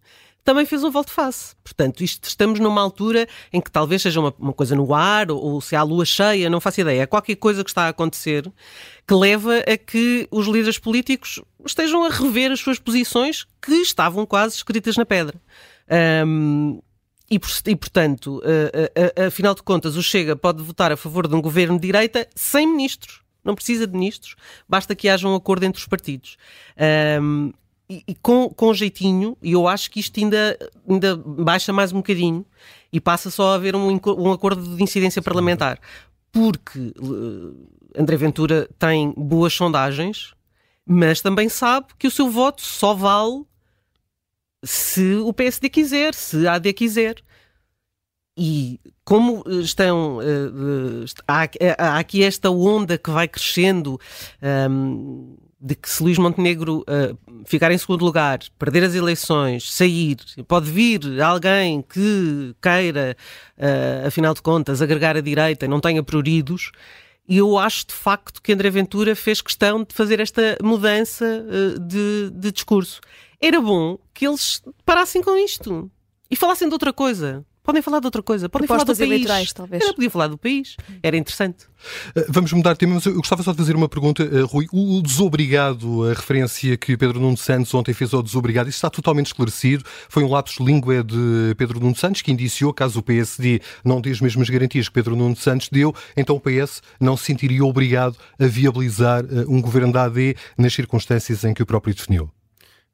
também 0.45 0.67
fez 0.67 0.83
um 0.83 0.91
volte-face. 0.91 1.55
Portanto, 1.63 2.03
isto, 2.03 2.29
estamos 2.29 2.59
numa 2.59 2.81
altura 2.81 3.29
em 3.53 3.61
que 3.61 3.71
talvez 3.71 4.03
seja 4.03 4.21
uma, 4.21 4.35
uma 4.39 4.53
coisa 4.53 4.75
no 4.75 4.93
ar, 4.93 5.31
ou, 5.31 5.41
ou, 5.41 5.61
se 5.61 5.77
há 5.77 5.83
lua 5.83 6.05
cheia, 6.05 6.51
não 6.51 6.61
faço 6.61 6.81
ideia. 6.81 7.03
É 7.03 7.07
qualquer 7.07 7.37
coisa 7.37 7.63
que 7.63 7.71
está 7.71 7.85
a 7.85 7.89
acontecer 7.89 8.51
que 9.07 9.15
leva 9.15 9.59
a 9.59 9.77
que 9.77 10.27
os 10.31 10.47
líderes 10.47 10.79
políticos 10.79 11.41
estejam 11.65 12.05
a 12.05 12.09
rever 12.09 12.51
as 12.51 12.61
suas 12.61 12.79
posições 12.79 13.47
que 13.61 13.75
estavam 13.75 14.27
quase 14.27 14.57
escritas 14.57 14.97
na 14.97 15.05
pedra. 15.05 15.41
Um, 16.27 16.81
e, 17.31 17.41
e, 17.67 17.77
portanto, 17.77 18.39
uh, 18.39 18.41
uh, 18.41 19.27
afinal 19.27 19.55
de 19.55 19.63
contas, 19.63 19.97
o 19.97 20.03
Chega 20.03 20.37
pode 20.37 20.63
votar 20.63 20.93
a 20.93 20.97
favor 20.97 21.27
de 21.27 21.35
um 21.35 21.41
governo 21.41 21.77
de 21.77 21.87
direita 21.87 22.29
sem 22.35 22.67
ministros. 22.67 23.23
Não 23.45 23.55
precisa 23.55 23.87
de 23.87 23.93
ministros, 23.93 24.37
basta 24.69 24.95
que 24.95 25.09
haja 25.09 25.27
um 25.27 25.35
acordo 25.35 25.65
entre 25.65 25.81
os 25.81 25.87
partidos. 25.87 26.37
Um, 27.21 27.53
e, 27.89 28.03
e 28.07 28.15
com, 28.15 28.49
com 28.49 28.73
jeitinho, 28.73 29.37
e 29.43 29.53
eu 29.53 29.67
acho 29.67 29.91
que 29.91 29.99
isto 29.99 30.19
ainda, 30.21 30.57
ainda 30.89 31.17
baixa 31.17 31.73
mais 31.73 31.93
um 31.93 31.97
bocadinho 31.97 32.47
e 32.93 33.01
passa 33.01 33.31
só 33.31 33.53
a 33.53 33.55
haver 33.57 33.75
um, 33.75 33.99
um 34.17 34.33
acordo 34.33 34.77
de 34.77 34.83
incidência 34.83 35.21
parlamentar. 35.21 35.81
Porque 36.31 36.79
uh, 36.79 37.67
André 37.99 38.17
Ventura 38.17 38.69
tem 38.79 39.13
boas 39.17 39.53
sondagens, 39.53 40.35
mas 40.87 41.21
também 41.21 41.49
sabe 41.49 41.89
que 41.99 42.07
o 42.07 42.11
seu 42.11 42.31
voto 42.31 42.63
só 42.63 42.95
vale 42.95 43.45
se 44.63 45.17
o 45.17 45.33
PSD 45.33 45.69
quiser, 45.69 46.15
se 46.15 46.47
a 46.47 46.55
AD 46.55 46.73
quiser. 46.73 47.17
E 48.37 48.81
como 49.05 49.45
estão. 49.61 50.19
Uh, 50.19 51.03
uh, 51.03 51.05
há, 51.29 51.49
há, 51.77 51.99
aqui 51.99 52.23
esta 52.23 52.51
onda 52.51 52.97
que 52.97 53.11
vai 53.11 53.29
crescendo 53.29 54.01
um, 54.71 55.37
de 55.61 55.75
que 55.75 55.89
se 55.89 56.03
Luís 56.03 56.17
Montenegro 56.17 56.79
uh, 56.81 57.45
ficar 57.45 57.71
em 57.71 57.77
segundo 57.77 58.05
lugar, 58.05 58.39
perder 58.59 58.85
as 58.85 58.95
eleições, 58.95 59.71
sair, 59.71 60.17
pode 60.49 60.71
vir 60.71 61.21
alguém 61.21 61.83
que 61.83 62.55
queira, 62.61 63.17
afinal 64.07 64.35
de 64.35 64.43
contas, 64.43 64.81
agregar 64.81 65.17
a 65.17 65.21
direita 65.21 65.67
e 65.67 65.69
não 65.69 65.81
tenha 65.81 66.03
pruridos. 66.03 66.73
E 67.29 67.39
eu 67.39 67.57
acho 67.59 67.87
de 67.87 67.95
facto 67.95 68.43
que 68.43 68.53
André 68.53 68.69
Ventura 68.69 69.15
fez 69.15 69.41
questão 69.41 69.85
de 69.85 69.95
fazer 69.95 70.21
esta 70.21 70.57
mudança 70.63 71.45
de, 71.81 72.31
de 72.31 72.53
discurso 72.53 73.01
era 73.43 73.61
bom 73.61 73.99
que 74.15 74.25
eles 74.25 74.63
parassem 74.85 75.21
com 75.21 75.37
isto 75.37 75.91
e 76.31 76.37
falassem 76.37 76.69
de 76.69 76.75
outra 76.75 76.93
coisa. 76.93 77.45
Podem 77.63 77.81
falar 77.81 78.01
de 78.01 78.07
outra 78.07 78.23
coisa, 78.23 78.49
podem 78.49 78.67
Propostas 78.67 78.99
falar 78.99 79.07
do 79.07 79.15
eleitorais, 79.15 79.53
talvez. 79.53 79.85
Era, 79.85 79.95
podia 79.95 80.11
falar 80.11 80.27
do 80.27 80.37
país, 80.37 80.77
era 81.01 81.17
interessante. 81.17 81.65
Uh, 82.17 82.25
vamos 82.29 82.53
mudar 82.53 82.73
de 82.73 82.81
tema, 82.81 82.95
mas 82.97 83.07
eu 83.07 83.15
gostava 83.15 83.41
só 83.45 83.53
de 83.53 83.59
fazer 83.59 83.77
uma 83.77 83.89
pergunta, 83.89 84.25
uh, 84.25 84.47
Rui. 84.47 84.67
O, 84.73 85.01
desobrigado, 85.01 86.05
a 86.05 86.09
referência 86.09 86.77
que 86.77 86.97
Pedro 86.97 87.21
Nuno 87.21 87.37
Santos 87.37 87.73
ontem 87.73 87.95
fez 87.95 88.13
ao 88.13 88.21
desobrigado, 88.21 88.69
isso 88.69 88.79
está 88.79 88.91
totalmente 88.91 89.27
esclarecido. 89.27 89.85
Foi 90.09 90.25
um 90.25 90.31
lapso 90.31 90.59
de 90.59 90.73
língua 90.73 91.05
de 91.05 91.55
Pedro 91.57 91.79
Nuno 91.79 91.95
Santos 91.95 92.21
que 92.21 92.33
indiciou, 92.33 92.75
caso 92.75 92.99
o 92.99 93.03
PSD 93.03 93.61
não 93.85 94.01
dê 94.01 94.11
as 94.11 94.21
mesmas 94.21 94.51
garantias 94.51 94.89
que 94.89 94.95
Pedro 94.95 95.15
Nuno 95.15 95.37
Santos 95.37 95.69
deu, 95.71 95.95
então 96.17 96.35
o 96.35 96.41
PS 96.41 96.83
não 96.99 97.17
se 97.17 97.27
sentiria 97.27 97.65
obrigado 97.65 98.17
a 98.41 98.47
viabilizar 98.47 99.25
uh, 99.25 99.49
um 99.49 99.63
governo 99.63 99.93
da 99.93 100.05
AD 100.05 100.37
nas 100.59 100.75
circunstâncias 100.75 101.45
em 101.45 101.55
que 101.55 101.63
o 101.63 101.67
próprio 101.67 101.95
definiu. 101.95 102.29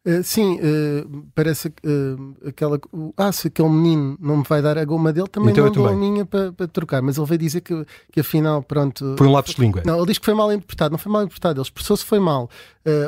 Uh, 0.08 0.22
sim, 0.22 0.58
uh, 0.58 1.26
parece 1.34 1.68
uh, 1.68 2.48
aquela. 2.48 2.80
ah, 3.14 3.30
se 3.30 3.48
aquele 3.48 3.68
menino 3.68 4.16
não 4.18 4.38
me 4.38 4.42
vai 4.42 4.62
dar 4.62 4.78
a 4.78 4.84
goma 4.84 5.12
dele, 5.12 5.28
também 5.28 5.50
então, 5.50 5.66
não 5.66 5.72
dou 5.72 5.86
a 5.86 5.92
minha 5.92 6.24
para, 6.24 6.50
para 6.50 6.66
trocar. 6.66 7.02
Mas 7.02 7.18
ele 7.18 7.26
veio 7.26 7.38
dizer 7.38 7.60
que, 7.60 7.84
que 8.10 8.20
afinal, 8.20 8.62
pronto. 8.62 9.16
Foi 9.18 9.26
um 9.26 9.32
lápis 9.32 9.54
de 9.54 9.60
língua. 9.60 9.82
Não, 9.84 9.98
ele 9.98 10.06
diz 10.06 10.16
que 10.16 10.24
foi 10.24 10.32
mal 10.32 10.50
interpretado. 10.50 10.92
Não 10.92 10.98
foi 10.98 11.12
mal 11.12 11.22
interpretado. 11.24 11.60
Ele 11.60 11.62
expressou-se 11.62 12.06
foi 12.06 12.18
mal. 12.18 12.48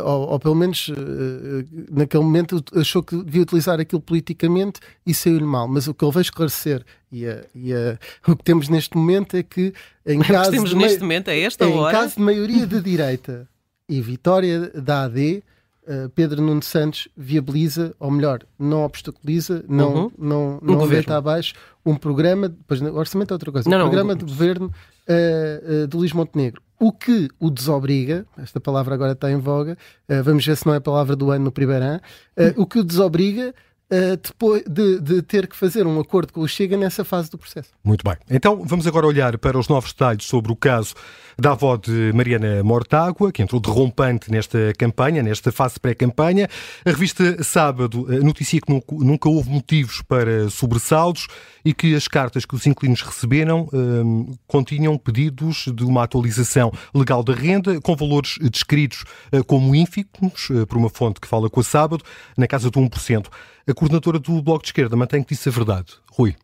Ou, 0.05 0.33
ou, 0.33 0.39
pelo 0.39 0.55
menos 0.55 0.91
naquele 1.91 2.23
momento 2.23 2.63
achou 2.75 3.03
que 3.03 3.17
devia 3.25 3.41
utilizar 3.41 3.81
aquilo 3.81 4.03
politicamente 4.03 4.79
e 5.07 5.15
saiu-lhe 5.15 5.43
mal. 5.43 5.67
Mas 5.67 5.89
o 5.89 5.95
que 5.95 6.05
ele 6.05 6.13
veio 6.13 6.21
esclarecer 6.21 6.85
e, 7.11 7.27
a, 7.27 7.45
e 7.55 7.73
a, 7.73 7.99
o 8.31 8.37
que 8.37 8.45
temos 8.45 8.69
neste 8.69 8.95
momento 8.95 9.39
é 9.39 9.43
que, 9.43 9.73
em 10.05 10.19
caso. 10.21 10.51
temos 10.51 10.75
neste 10.75 11.01
momento 11.01 11.29
é 11.29 11.41
esta 11.41 11.65
em 11.65 11.73
hora. 11.73 11.97
Em 11.97 12.01
caso 12.01 12.17
de 12.17 12.21
maioria 12.21 12.67
de 12.67 12.79
direita 12.83 13.49
e 13.89 14.03
vitória 14.03 14.69
da 14.69 15.05
AD 15.05 15.37
eh, 15.37 15.43
Pedro 16.15 16.41
Nuno 16.41 16.63
Santos 16.63 17.09
viabiliza, 17.17 17.95
ou 17.99 18.11
melhor, 18.11 18.45
não 18.59 18.85
obstaculiza, 18.85 19.65
não, 19.69 19.95
uhum. 19.95 20.13
não, 20.19 20.59
não 20.63 20.83
um 20.83 20.89
deita 20.89 21.17
abaixo 21.17 21.55
um 21.85 21.97
programa, 21.97 22.49
depois 22.49 22.81
o 22.81 22.95
orçamento 22.97 23.33
é 23.33 23.35
outra 23.35 23.53
coisa, 23.53 23.69
não, 23.69 23.79
um 23.79 23.81
programa 23.83 24.15
de 24.15 24.25
governo 24.25 24.67
uh, 24.67 25.85
uh, 25.85 25.87
de 25.87 25.97
Luís 25.97 26.13
Montenegro. 26.13 26.63
O 26.79 26.93
que 26.93 27.29
o 27.39 27.51
desobriga, 27.51 28.27
esta 28.39 28.61
palavra 28.61 28.95
agora 28.95 29.13
está 29.13 29.31
em 29.31 29.39
voga, 29.39 29.77
uh, 30.09 30.23
vamos 30.23 30.45
ver 30.45 30.57
se 30.57 30.67
não 30.67 30.75
é 30.75 30.77
a 30.77 30.81
palavra 30.81 31.17
do 31.17 31.31
ano 31.31 31.47
no 31.47 31.53
primeiro 31.53 31.85
ano, 31.85 32.01
o 32.57 32.67
que 32.67 32.79
o 32.79 32.85
desobriga 32.85 33.55
uh, 33.91 34.17
depois 34.17 34.63
de, 34.67 35.01
de, 35.01 35.23
ter 35.23 35.47
que 35.47 35.57
fazer 35.57 35.87
um 35.87 35.99
acordo 36.01 36.33
com 36.33 36.41
o 36.41 36.49
Chega 36.49 36.77
nessa 36.77 37.05
fase 37.05 37.31
do 37.31 37.39
processo. 37.39 37.71
Muito 37.85 38.05
bem. 38.05 38.17
Então 38.31 38.63
vamos 38.65 38.87
agora 38.87 39.07
olhar 39.07 39.37
para 39.39 39.59
os 39.59 39.69
novos 39.69 39.93
detalhes 39.93 40.25
sobre 40.25 40.53
o 40.53 40.57
caso 40.57 40.95
da 41.39 41.53
avó 41.53 41.77
de 41.77 42.13
Mariana 42.15 42.63
Mortágua, 42.63 43.33
que 43.33 43.43
entrou 43.43 43.61
derrompante 43.61 44.31
nesta 44.31 44.73
campanha, 44.79 45.23
nesta 45.23 45.51
fase 45.51 45.81
pré-campanha. 45.81 46.49
A 46.85 46.91
revista 46.91 47.43
Sábado 47.43 48.07
eh, 48.11 48.21
noticia 48.21 48.61
que 48.61 48.83
nunca 48.93 49.29
houve 49.29 49.49
motivos 49.49 50.03
para 50.03 50.51
sobressaltos 50.51 51.29
e 51.65 51.73
que 51.73 51.95
as 51.95 52.07
cartas 52.07 52.45
que 52.45 52.55
os 52.55 52.67
inquilinos 52.67 53.01
receberam 53.01 53.69
um, 53.73 54.35
continham 54.47 54.97
pedidos 54.99 55.67
de 55.75 55.85
uma 55.85 56.05
atualização 56.05 56.71
legal 56.95 57.23
da 57.23 57.33
renda, 57.33 57.81
com 57.81 57.97
valores 57.97 58.37
descritos 58.51 59.05
uh, 59.33 59.43
como 59.45 59.75
ínfimos, 59.75 60.49
por 60.69 60.77
uma 60.77 60.91
fonte 60.91 61.21
que 61.21 61.29
fala 61.29 61.49
com 61.49 61.61
a 61.61 61.65
Sábado, 61.65 62.05
na 62.37 62.47
casa 62.47 62.71
de 62.71 62.79
1%. 62.79 63.27
A 63.71 63.75
coordenadora 63.75 64.19
do 64.19 64.43
Bloco 64.43 64.63
de 64.63 64.69
Esquerda 64.69 64.97
mantém 64.97 65.23
que 65.23 65.33
disse 65.33 65.49
a 65.49 65.53
verdade. 65.53 65.93
Rui. 66.11 66.35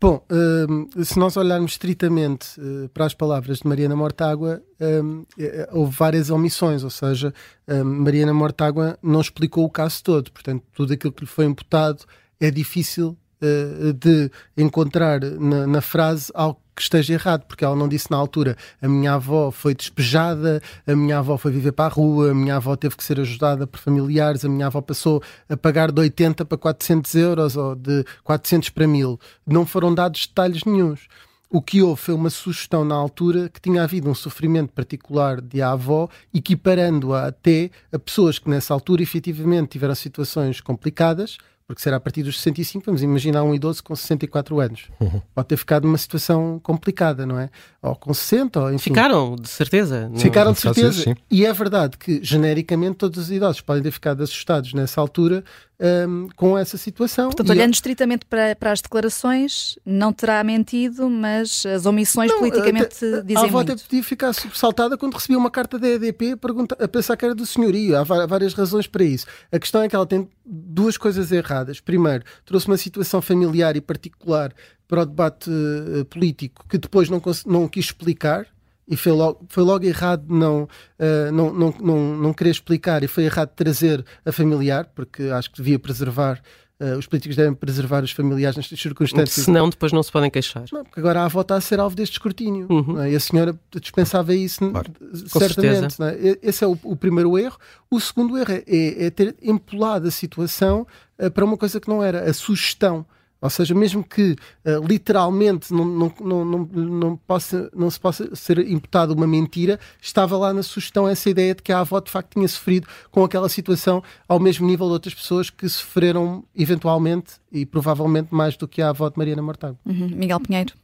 Bom, 0.00 0.24
um, 0.30 1.04
se 1.04 1.18
nós 1.18 1.36
olharmos 1.36 1.72
estritamente 1.72 2.58
uh, 2.58 2.88
para 2.90 3.04
as 3.04 3.12
palavras 3.12 3.58
de 3.58 3.66
Mariana 3.66 3.96
Mortágua, 3.96 4.62
um, 4.80 5.26
houve 5.72 5.94
várias 5.94 6.30
omissões, 6.30 6.84
ou 6.84 6.90
seja, 6.90 7.34
um, 7.66 7.84
Mariana 7.84 8.32
Mortágua 8.32 8.96
não 9.02 9.20
explicou 9.20 9.64
o 9.64 9.70
caso 9.70 10.02
todo, 10.04 10.30
portanto, 10.30 10.64
tudo 10.72 10.92
aquilo 10.92 11.12
que 11.12 11.24
lhe 11.24 11.26
foi 11.26 11.44
imputado 11.46 12.04
é 12.40 12.48
difícil 12.50 13.18
uh, 13.42 13.92
de 13.92 14.30
encontrar 14.56 15.20
na, 15.20 15.66
na 15.66 15.80
frase 15.80 16.30
algo 16.34 16.60
que 16.78 16.82
esteja 16.82 17.14
errado, 17.14 17.44
porque 17.46 17.64
ela 17.64 17.74
não 17.74 17.88
disse 17.88 18.08
na 18.08 18.16
altura 18.16 18.56
a 18.80 18.86
minha 18.86 19.14
avó 19.14 19.50
foi 19.50 19.74
despejada, 19.74 20.62
a 20.86 20.94
minha 20.94 21.18
avó 21.18 21.36
foi 21.36 21.50
viver 21.50 21.72
para 21.72 21.86
a 21.86 21.88
rua, 21.88 22.30
a 22.30 22.34
minha 22.34 22.54
avó 22.54 22.76
teve 22.76 22.96
que 22.96 23.02
ser 23.02 23.18
ajudada 23.18 23.66
por 23.66 23.80
familiares, 23.80 24.44
a 24.44 24.48
minha 24.48 24.66
avó 24.66 24.80
passou 24.80 25.20
a 25.48 25.56
pagar 25.56 25.90
de 25.90 26.00
80 26.00 26.44
para 26.44 26.56
400 26.56 27.14
euros 27.16 27.56
ou 27.56 27.74
de 27.74 28.04
400 28.22 28.70
para 28.70 28.86
1000. 28.86 29.18
Não 29.44 29.66
foram 29.66 29.92
dados 29.92 30.26
detalhes 30.26 30.62
nenhums. 30.64 31.08
O 31.50 31.62
que 31.62 31.80
houve 31.82 32.00
foi 32.00 32.14
uma 32.14 32.28
sugestão 32.28 32.84
na 32.84 32.94
altura 32.94 33.48
que 33.48 33.58
tinha 33.58 33.82
havido 33.82 34.08
um 34.08 34.14
sofrimento 34.14 34.70
particular 34.70 35.40
de 35.40 35.62
avó, 35.62 36.08
equiparando-a 36.32 37.26
até 37.26 37.70
a 37.90 37.98
pessoas 37.98 38.38
que 38.38 38.50
nessa 38.50 38.74
altura 38.74 39.02
efetivamente 39.02 39.70
tiveram 39.70 39.94
situações 39.94 40.60
complicadas, 40.60 41.38
porque 41.68 41.82
será 41.82 41.98
a 41.98 42.00
partir 42.00 42.22
dos 42.22 42.40
65, 42.40 42.86
vamos 42.86 43.02
imaginar 43.02 43.44
um 43.44 43.54
idoso 43.54 43.84
com 43.84 43.94
64 43.94 44.58
anos. 44.58 44.86
Uhum. 44.98 45.20
Pode 45.34 45.48
ter 45.48 45.56
ficado 45.58 45.84
numa 45.84 45.98
situação 45.98 46.58
complicada, 46.62 47.26
não 47.26 47.38
é? 47.38 47.50
Ou 47.82 47.94
com 47.94 48.14
60, 48.14 48.58
ou 48.58 48.72
enfim. 48.72 48.88
Ficaram, 48.88 49.36
de 49.36 49.50
certeza. 49.50 50.10
Ficaram, 50.16 50.52
de 50.52 50.60
certeza. 50.60 51.02
Sim. 51.02 51.14
E 51.30 51.44
é 51.44 51.52
verdade 51.52 51.98
que, 51.98 52.24
genericamente, 52.24 52.96
todos 52.96 53.18
os 53.18 53.30
idosos 53.30 53.60
podem 53.60 53.82
ter 53.82 53.90
ficado 53.90 54.22
assustados 54.22 54.72
nessa 54.72 54.98
altura 54.98 55.44
um, 55.80 56.28
com 56.34 56.58
essa 56.58 56.76
situação. 56.76 57.26
Portanto, 57.26 57.50
olhando 57.50 57.72
estritamente 57.72 58.26
para, 58.26 58.56
para, 58.56 58.72
as 58.72 58.80
declarações, 58.80 59.78
não 59.84 60.12
terá 60.12 60.42
mentido, 60.42 61.08
mas 61.08 61.64
as 61.66 61.86
omissões 61.86 62.30
não, 62.30 62.38
politicamente 62.38 63.04
até, 63.04 63.22
dizem 63.22 63.36
A 63.36 63.40
avó 63.46 63.58
muito. 63.58 63.72
até 63.72 63.82
podia 63.82 64.02
ficar 64.02 64.32
sobressaltada 64.32 64.96
quando 64.96 65.14
recebia 65.14 65.38
uma 65.38 65.50
carta 65.50 65.78
da 65.78 65.88
EDP 65.88 66.32
a, 66.32 66.36
perguntar, 66.36 66.76
a 66.82 66.88
pensar 66.88 67.16
que 67.16 67.24
era 67.24 67.34
do 67.34 67.46
senhorio. 67.46 67.96
Há 67.96 68.02
várias 68.02 68.54
razões 68.54 68.86
para 68.86 69.04
isso. 69.04 69.26
A 69.52 69.58
questão 69.58 69.82
é 69.82 69.88
que 69.88 69.94
ela 69.94 70.06
tem 70.06 70.28
duas 70.44 70.96
coisas 70.96 71.30
erradas. 71.30 71.80
Primeiro, 71.80 72.24
trouxe 72.44 72.66
uma 72.66 72.76
situação 72.76 73.22
familiar 73.22 73.76
e 73.76 73.80
particular 73.80 74.52
para 74.88 75.02
o 75.02 75.06
debate 75.06 75.50
uh, 75.50 76.04
político 76.06 76.64
que 76.68 76.78
depois 76.78 77.08
não, 77.08 77.20
não 77.46 77.68
quis 77.68 77.86
explicar. 77.86 78.46
E 78.88 78.96
foi 78.96 79.12
logo, 79.12 79.44
foi 79.48 79.62
logo 79.62 79.84
errado 79.84 80.24
não, 80.28 80.62
uh, 80.62 81.32
não, 81.32 81.52
não, 81.52 81.74
não, 81.80 82.16
não 82.16 82.32
querer 82.32 82.50
explicar 82.50 83.02
e 83.02 83.06
foi 83.06 83.24
errado 83.24 83.50
trazer 83.54 84.04
a 84.24 84.32
familiar, 84.32 84.86
porque 84.94 85.24
acho 85.24 85.50
que 85.50 85.58
devia 85.58 85.78
preservar 85.78 86.40
Uh, 86.80 86.96
os 86.96 87.08
políticos 87.08 87.36
devem 87.36 87.54
preservar 87.54 88.04
os 88.04 88.12
familiares 88.12 88.56
nestas 88.56 88.80
circunstâncias. 88.80 89.44
Senão, 89.44 89.68
depois 89.68 89.90
não 89.90 90.00
se 90.00 90.12
podem 90.12 90.30
queixar. 90.30 90.62
Não, 90.72 90.84
porque 90.84 91.00
agora 91.00 91.22
a 91.22 91.24
avó 91.24 91.40
está 91.40 91.56
a 91.56 91.60
ser 91.60 91.80
alvo 91.80 91.96
deste 91.96 92.12
escrutínio. 92.12 92.68
Uhum. 92.70 93.02
É? 93.02 93.10
E 93.10 93.16
a 93.16 93.20
senhora 93.20 93.58
dispensava 93.80 94.32
isso 94.32 94.70
claro. 94.70 94.92
certamente. 95.26 96.00
É? 96.00 96.38
Esse 96.40 96.62
é 96.62 96.68
o, 96.68 96.78
o, 96.84 96.94
primeiro 96.94 97.36
erro. 97.36 97.58
O 97.90 97.98
segundo 97.98 98.38
erro 98.38 98.52
é, 98.52 98.62
é, 98.64 99.06
é 99.06 99.10
ter 99.10 99.34
empolado 99.42 100.06
a 100.06 100.10
situação 100.12 100.86
uh, 101.18 101.28
para 101.32 101.44
uma 101.44 101.56
coisa 101.56 101.80
que 101.80 101.88
não 101.88 102.00
era 102.00 102.30
a 102.30 102.32
sugestão. 102.32 103.04
Ou 103.40 103.48
seja, 103.48 103.74
mesmo 103.74 104.02
que 104.02 104.32
uh, 104.64 104.84
literalmente 104.86 105.72
não, 105.72 105.84
não, 105.84 106.14
não, 106.20 106.44
não, 106.44 106.68
não, 106.72 107.16
possa, 107.16 107.70
não 107.74 107.88
se 107.88 107.98
possa 107.98 108.34
ser 108.34 108.58
imputado 108.68 109.12
uma 109.12 109.26
mentira, 109.26 109.78
estava 110.00 110.36
lá 110.36 110.52
na 110.52 110.62
sugestão 110.62 111.08
essa 111.08 111.30
ideia 111.30 111.54
de 111.54 111.62
que 111.62 111.72
a 111.72 111.80
avó 111.80 112.00
de 112.00 112.10
facto 112.10 112.32
tinha 112.32 112.48
sofrido 112.48 112.88
com 113.10 113.22
aquela 113.22 113.48
situação 113.48 114.02
ao 114.26 114.40
mesmo 114.40 114.66
nível 114.66 114.86
de 114.88 114.92
outras 114.92 115.14
pessoas 115.14 115.50
que 115.50 115.68
sofreram 115.68 116.44
eventualmente 116.54 117.34
e 117.52 117.64
provavelmente 117.64 118.34
mais 118.34 118.56
do 118.56 118.66
que 118.66 118.82
a 118.82 118.88
avó 118.88 119.08
de 119.08 119.16
Mariana 119.16 119.42
Mortágua. 119.42 119.78
Uhum. 119.86 120.10
Miguel 120.14 120.40
Pinheiro. 120.40 120.74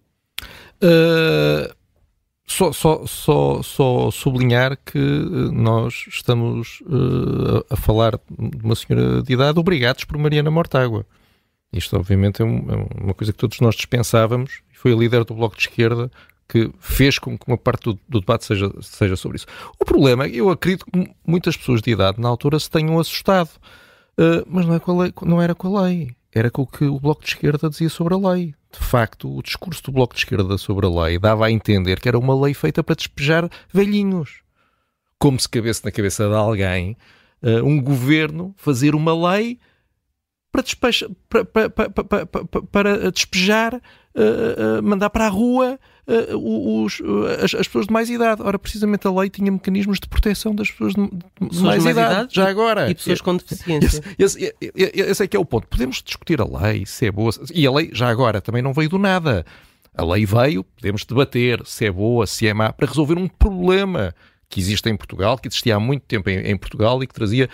Uh, 0.82 1.74
só, 2.46 2.72
só, 2.72 3.06
só, 3.06 3.62
só 3.62 4.10
sublinhar 4.10 4.78
que 4.84 4.98
nós 5.52 6.04
estamos 6.08 6.82
uh, 6.82 7.64
a 7.70 7.76
falar 7.76 8.12
de 8.30 8.64
uma 8.64 8.74
senhora 8.74 9.22
de 9.22 9.32
idade 9.32 9.58
obrigados 9.58 10.04
por 10.04 10.18
Mariana 10.18 10.50
Mortágua. 10.50 11.06
Isto, 11.74 11.96
obviamente, 11.96 12.42
é, 12.42 12.46
é 12.46 13.02
uma 13.02 13.14
coisa 13.14 13.32
que 13.32 13.38
todos 13.38 13.60
nós 13.60 13.74
dispensávamos. 13.74 14.60
Foi 14.74 14.92
a 14.92 14.96
líder 14.96 15.24
do 15.24 15.34
Bloco 15.34 15.56
de 15.56 15.62
Esquerda 15.62 16.10
que 16.48 16.70
fez 16.78 17.18
com 17.18 17.38
que 17.38 17.46
uma 17.48 17.56
parte 17.56 17.84
do, 17.84 17.98
do, 18.08 18.20
debate 18.20 18.44
seja, 18.44 18.70
seja 18.82 19.16
sobre 19.16 19.36
isso. 19.36 19.46
O 19.80 19.84
problema 19.84 20.28
eu 20.28 20.50
acredito 20.50 20.84
que 20.86 21.10
muitas 21.26 21.56
pessoas 21.56 21.80
de 21.80 21.90
idade 21.90 22.20
na 22.20 22.28
altura 22.28 22.58
se 22.58 22.70
tenham 22.70 22.98
assustado. 22.98 23.50
Uh, 24.18 24.44
mas 24.46 24.66
não, 24.66 24.74
é 24.74 25.02
lei, 25.02 25.12
não, 25.22 25.42
era 25.42 25.54
com 25.54 25.76
a 25.76 25.82
lei. 25.82 26.10
Era 26.32 26.50
com 26.50 26.62
o 26.62 26.66
que 26.66 26.84
o 26.84 27.00
Bloco 27.00 27.22
de 27.22 27.28
Esquerda 27.28 27.68
dizia 27.68 27.88
sobre 27.88 28.14
a 28.14 28.16
lei. 28.16 28.54
De 28.70 28.78
facto, 28.78 29.36
o 29.36 29.42
discurso 29.42 29.82
do 29.84 29.92
Bloco 29.92 30.14
de 30.14 30.20
Esquerda 30.20 30.58
sobre 30.58 30.86
a 30.86 30.88
lei 30.88 31.18
dava 31.18 31.46
a 31.46 31.50
entender 31.50 32.00
que 32.00 32.08
era 32.08 32.18
uma 32.18 32.38
lei 32.40 32.54
feita 32.54 32.82
para 32.82 32.94
despejar 32.94 33.48
velhinhos. 33.72 34.42
Como 35.18 35.40
se 35.40 35.48
cabesse 35.48 35.84
na 35.84 35.90
cabeça 35.90 36.28
de 36.28 36.34
alguém 36.34 36.96
uh, 37.42 37.64
um 37.64 37.80
governo 37.80 38.54
fazer 38.56 38.94
uma 38.94 39.32
lei 39.32 39.58
para, 40.54 40.62
despeja, 40.62 41.10
para, 41.28 41.44
para, 41.44 41.90
para, 42.70 43.10
despejar, 43.10 43.74
uh, 43.74 43.78
uh, 44.78 44.82
mandar 44.84 45.10
para 45.10 45.26
a 45.26 45.28
rua 45.28 45.80
uh, 46.06 46.84
os, 46.84 47.02
as, 47.42 47.56
as, 47.56 47.66
pessoas 47.66 47.88
de 47.88 47.92
mais 47.92 48.08
idade. 48.08 48.40
Ora, 48.40 48.56
precisamente 48.56 49.04
a 49.04 49.10
lei 49.10 49.28
tinha 49.28 49.50
mecanismos 49.50 49.98
de 49.98 50.06
proteção 50.06 50.54
das 50.54 50.70
pessoas 50.70 50.94
de, 50.94 51.08
de 51.08 51.60
mais, 51.60 51.82
mais, 51.82 51.86
idade, 51.86 52.12
idade, 52.12 52.34
já 52.36 52.48
agora. 52.48 52.88
E 52.88 52.94
pessoas 52.94 53.20
com 53.20 53.36
deficiência. 53.36 54.00
Esse, 54.16 54.54
esse, 54.60 54.74
esse 54.76 55.24
é 55.24 55.26
que 55.26 55.36
é 55.36 55.40
o 55.40 55.44
ponto. 55.44 55.66
Podemos 55.66 56.00
discutir 56.00 56.40
a 56.40 56.44
lei, 56.44 56.86
se 56.86 57.06
é 57.06 57.10
boa, 57.10 57.32
e 57.52 57.66
a 57.66 57.72
lei, 57.72 57.90
já 57.92 58.08
agora, 58.08 58.40
também 58.40 58.62
não 58.62 58.72
veio 58.72 58.88
do 58.88 58.98
nada. 58.98 59.44
A 59.92 60.04
lei 60.04 60.24
veio, 60.24 60.62
podemos 60.62 61.04
debater 61.04 61.62
se 61.66 61.84
é 61.84 61.90
boa, 61.90 62.28
se 62.28 62.46
é 62.46 62.54
má, 62.54 62.72
para 62.72 62.86
resolver 62.86 63.18
um 63.18 63.26
problema 63.26 64.14
que 64.48 64.60
existe 64.60 64.88
em 64.88 64.96
Portugal, 64.96 65.38
que 65.38 65.48
existia 65.48 65.76
há 65.76 65.80
muito 65.80 66.02
tempo 66.02 66.28
em, 66.30 66.38
em 66.38 66.56
Portugal 66.56 67.02
e 67.02 67.06
que 67.06 67.14
trazia 67.14 67.48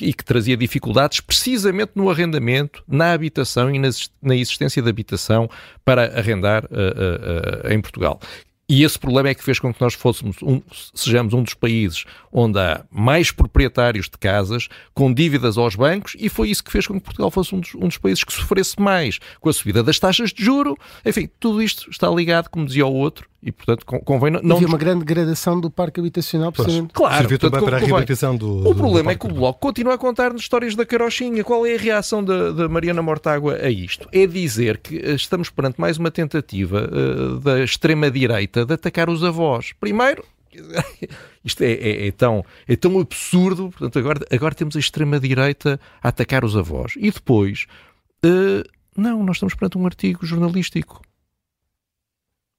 e 0.00 0.12
que 0.12 0.24
trazia 0.24 0.56
dificuldades 0.56 1.20
precisamente 1.20 1.92
no 1.94 2.10
arrendamento, 2.10 2.82
na 2.88 3.12
habitação 3.12 3.72
e 3.72 3.78
na 3.78 4.34
existência 4.34 4.82
de 4.82 4.88
habitação 4.88 5.48
para 5.84 6.18
arrendar 6.18 6.64
uh, 6.64 6.68
uh, 6.68 7.68
uh, 7.68 7.72
em 7.72 7.80
Portugal. 7.80 8.20
E 8.68 8.82
esse 8.82 8.98
problema 8.98 9.28
é 9.28 9.34
que 9.34 9.44
fez 9.44 9.60
com 9.60 9.72
que 9.72 9.80
nós 9.80 9.94
fôssemos 9.94 10.38
um, 10.42 10.60
sejamos 10.92 11.32
um 11.32 11.42
dos 11.42 11.54
países 11.54 12.04
onde 12.32 12.58
há 12.58 12.84
mais 12.90 13.30
proprietários 13.30 14.06
de 14.06 14.18
casas 14.18 14.68
com 14.92 15.14
dívidas 15.14 15.56
aos 15.56 15.76
bancos 15.76 16.16
e 16.18 16.28
foi 16.28 16.50
isso 16.50 16.64
que 16.64 16.72
fez 16.72 16.84
com 16.84 16.94
que 16.94 17.04
Portugal 17.04 17.30
fosse 17.30 17.54
um 17.54 17.60
dos, 17.60 17.76
um 17.76 17.86
dos 17.86 17.96
países 17.96 18.24
que 18.24 18.32
sofresse 18.32 18.80
mais 18.80 19.20
com 19.40 19.48
a 19.48 19.52
subida 19.52 19.84
das 19.84 20.00
taxas 20.00 20.32
de 20.32 20.44
juro. 20.44 20.76
Enfim, 21.04 21.30
tudo 21.38 21.62
isto 21.62 21.88
está 21.88 22.10
ligado, 22.10 22.48
como 22.48 22.66
dizia 22.66 22.84
o 22.84 22.92
outro, 22.92 23.28
e 23.46 23.52
portanto 23.52 23.86
convém 24.04 24.32
não... 24.32 24.40
não 24.42 24.56
Havia 24.56 24.66
uma 24.66 24.76
grande 24.76 25.04
degradação 25.04 25.60
do 25.60 25.70
parque 25.70 26.00
habitacional, 26.00 26.50
precisamente. 26.50 26.92
Claro. 26.92 27.16
Serviu 27.16 27.38
também 27.38 27.62
para 27.62 27.76
a 27.76 27.80
reabilitação 27.80 28.36
do... 28.36 28.68
O 28.68 28.74
problema 28.74 29.04
do 29.04 29.10
é 29.10 29.14
que 29.14 29.26
o 29.26 29.32
Bloco 29.32 29.60
continua 29.60 29.94
a 29.94 29.98
contar-nos 29.98 30.42
histórias 30.42 30.74
da 30.74 30.84
carochinha. 30.84 31.44
Qual 31.44 31.64
é 31.64 31.76
a 31.76 31.78
reação 31.78 32.24
da, 32.24 32.50
da 32.50 32.68
Mariana 32.68 33.00
Mortágua 33.02 33.56
a 33.62 33.70
isto? 33.70 34.08
É 34.10 34.26
dizer 34.26 34.78
que 34.78 34.98
eh, 34.98 35.12
estamos 35.12 35.48
perante 35.48 35.80
mais 35.80 35.96
uma 35.96 36.10
tentativa 36.10 36.90
uh, 36.90 37.38
da 37.38 37.62
extrema-direita 37.62 38.66
de 38.66 38.74
atacar 38.74 39.08
os 39.08 39.22
avós. 39.22 39.72
Primeiro, 39.78 40.24
isto 41.44 41.62
é, 41.62 41.72
é, 41.72 42.08
é, 42.08 42.10
tão, 42.10 42.44
é 42.66 42.74
tão 42.74 42.98
absurdo, 42.98 43.70
portanto 43.70 43.96
agora, 43.96 44.26
agora 44.28 44.54
temos 44.56 44.74
a 44.74 44.80
extrema-direita 44.80 45.78
a 46.02 46.08
atacar 46.08 46.44
os 46.44 46.56
avós. 46.56 46.94
E 46.96 47.12
depois, 47.12 47.66
uh, 48.24 48.68
não, 48.96 49.22
nós 49.22 49.36
estamos 49.36 49.54
perante 49.54 49.78
um 49.78 49.86
artigo 49.86 50.26
jornalístico 50.26 51.00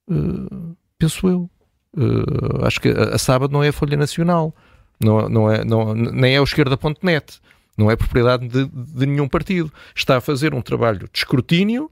Uh, 0.08 0.76
penso 0.98 1.28
eu. 1.28 1.50
Uh, 1.96 2.64
acho 2.64 2.80
que 2.80 2.88
a, 2.88 3.14
a, 3.14 3.18
sábado 3.18 3.52
não 3.52 3.62
é 3.62 3.68
a 3.68 3.72
Folha 3.72 3.96
Nacional, 3.96 4.54
não, 5.00 5.28
não 5.28 5.50
é, 5.50 5.64
não, 5.64 5.94
nem 5.94 6.34
é 6.34 6.40
o 6.40 6.44
esquerda.net, 6.44 7.40
não 7.76 7.90
é 7.90 7.96
propriedade 7.96 8.48
de, 8.48 8.66
de, 8.66 9.06
nenhum 9.06 9.28
partido. 9.28 9.72
Está 9.94 10.16
a 10.16 10.20
fazer 10.20 10.54
um 10.54 10.60
trabalho 10.60 11.08
de 11.10 11.18
escrutínio 11.18 11.90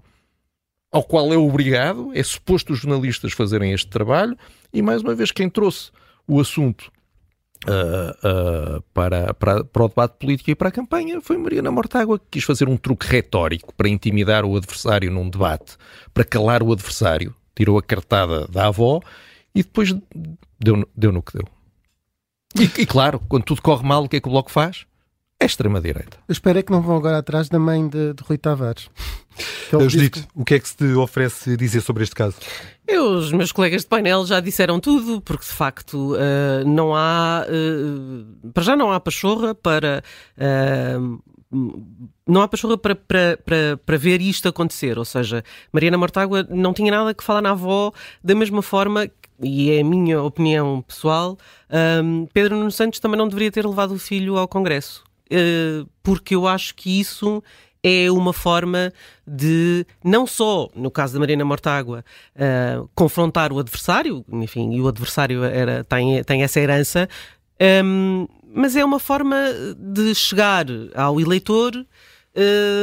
ao 0.90 1.02
qual 1.02 1.32
é 1.32 1.36
obrigado, 1.36 2.10
é 2.14 2.22
suposto 2.22 2.72
os 2.72 2.78
jornalistas 2.78 3.32
fazerem 3.32 3.72
este 3.72 3.88
trabalho, 3.88 4.36
e 4.72 4.80
mais 4.80 5.02
uma 5.02 5.14
vez 5.14 5.30
quem 5.30 5.48
trouxe 5.48 5.90
o 6.26 6.40
assunto 6.40 6.90
Uh, 7.64 8.78
uh, 8.78 8.82
para, 8.92 9.32
para, 9.34 9.64
para 9.64 9.84
o 9.84 9.88
debate 9.88 10.18
político 10.20 10.50
e 10.50 10.54
para 10.54 10.68
a 10.68 10.70
campanha 10.70 11.20
foi 11.20 11.38
Mariana 11.38 11.70
Mortágua, 11.70 12.18
que 12.18 12.26
quis 12.32 12.44
fazer 12.44 12.68
um 12.68 12.76
truque 12.76 13.06
retórico 13.06 13.74
para 13.74 13.88
intimidar 13.88 14.44
o 14.44 14.56
adversário 14.56 15.10
num 15.10 15.28
debate, 15.28 15.76
para 16.12 16.22
calar 16.22 16.62
o 16.62 16.70
adversário, 16.70 17.34
tirou 17.56 17.78
a 17.78 17.82
cartada 17.82 18.46
da 18.46 18.66
avó 18.66 19.00
e 19.54 19.62
depois 19.62 19.92
deu, 20.60 20.88
deu 20.94 21.10
no 21.10 21.22
que 21.22 21.32
deu. 21.32 21.48
E, 22.58 22.82
e, 22.82 22.86
claro, 22.86 23.20
quando 23.28 23.44
tudo 23.44 23.62
corre 23.62 23.84
mal, 23.84 24.04
o 24.04 24.08
que 24.08 24.16
é 24.16 24.20
que 24.20 24.28
o 24.28 24.30
Bloco 24.30 24.50
faz? 24.50 24.86
É 25.40 25.44
extrema-direita. 25.44 26.18
Eu 26.28 26.32
espero 26.32 26.58
é 26.58 26.62
que 26.62 26.72
não 26.72 26.80
vão 26.80 26.96
agora 26.96 27.18
atrás 27.18 27.48
da 27.48 27.58
mãe 27.58 27.86
de, 27.88 28.14
de 28.14 28.22
Rui 28.22 28.38
Tavares. 28.38 28.88
Judito, 29.88 30.20
que... 30.20 30.28
o 30.34 30.44
que 30.44 30.54
é 30.54 30.58
que 30.58 30.68
se 30.68 30.76
te 30.76 30.84
oferece 30.94 31.56
dizer 31.56 31.82
sobre 31.82 32.04
este 32.04 32.14
caso? 32.14 32.36
Eu, 32.86 33.18
os 33.18 33.32
meus 33.32 33.52
colegas 33.52 33.82
de 33.82 33.88
painel 33.88 34.24
já 34.24 34.40
disseram 34.40 34.80
tudo, 34.80 35.20
porque 35.20 35.44
de 35.44 35.50
facto 35.50 36.14
uh, 36.14 36.66
não 36.66 36.94
há. 36.94 37.44
Uh, 37.46 38.50
para 38.52 38.62
já 38.62 38.76
não 38.76 38.92
há 38.92 39.00
pachorra 39.00 39.54
para. 39.54 40.02
Uh, 40.38 41.22
não 41.50 42.42
há 42.42 42.48
pachorra 42.48 42.76
para, 42.76 42.94
para, 42.94 43.38
para, 43.44 43.76
para 43.84 43.96
ver 43.96 44.20
isto 44.20 44.48
acontecer. 44.48 44.98
Ou 44.98 45.04
seja, 45.04 45.44
Mariana 45.72 45.98
Mortágua 45.98 46.46
não 46.50 46.72
tinha 46.72 46.90
nada 46.90 47.14
que 47.14 47.24
falar 47.24 47.42
na 47.42 47.50
avó, 47.50 47.92
da 48.22 48.34
mesma 48.34 48.62
forma 48.62 49.10
e 49.40 49.70
é 49.70 49.80
a 49.80 49.84
minha 49.84 50.22
opinião 50.22 50.82
pessoal, 50.82 51.36
um, 52.02 52.26
Pedro 52.32 52.56
Nuno 52.56 52.70
Santos 52.70 53.00
também 53.00 53.18
não 53.18 53.28
deveria 53.28 53.52
ter 53.52 53.66
levado 53.66 53.92
o 53.92 53.98
filho 53.98 54.36
ao 54.36 54.48
Congresso. 54.48 55.04
Uh, 55.26 55.88
porque 56.02 56.34
eu 56.34 56.46
acho 56.46 56.74
que 56.74 57.00
isso 57.00 57.42
é 57.82 58.10
uma 58.10 58.32
forma 58.32 58.92
de, 59.26 59.84
não 60.02 60.26
só, 60.26 60.68
no 60.74 60.90
caso 60.90 61.14
da 61.14 61.20
Mariana 61.20 61.44
Mortágua, 61.44 62.04
uh, 62.34 62.88
confrontar 62.94 63.52
o 63.52 63.58
adversário, 63.58 64.24
enfim, 64.32 64.72
e 64.72 64.80
o 64.80 64.88
adversário 64.88 65.44
era, 65.44 65.84
tem, 65.84 66.22
tem 66.24 66.42
essa 66.42 66.60
herança, 66.60 67.08
um, 67.84 68.26
mas 68.56 68.74
é 68.74 68.82
uma 68.82 68.98
forma 68.98 69.36
de 69.76 70.14
chegar 70.14 70.64
ao 70.94 71.20
eleitor 71.20 71.86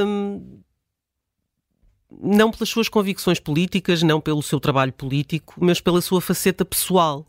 um, 0.06 0.60
não 2.22 2.52
pelas 2.52 2.70
suas 2.70 2.88
convicções 2.88 3.40
políticas, 3.40 4.04
não 4.04 4.22
pelo 4.22 4.44
seu 4.44 4.60
trabalho 4.60 4.94
político, 4.94 5.56
mas 5.58 5.82
pela 5.82 6.00
sua 6.00 6.22
faceta 6.22 6.64
pessoal. 6.64 7.26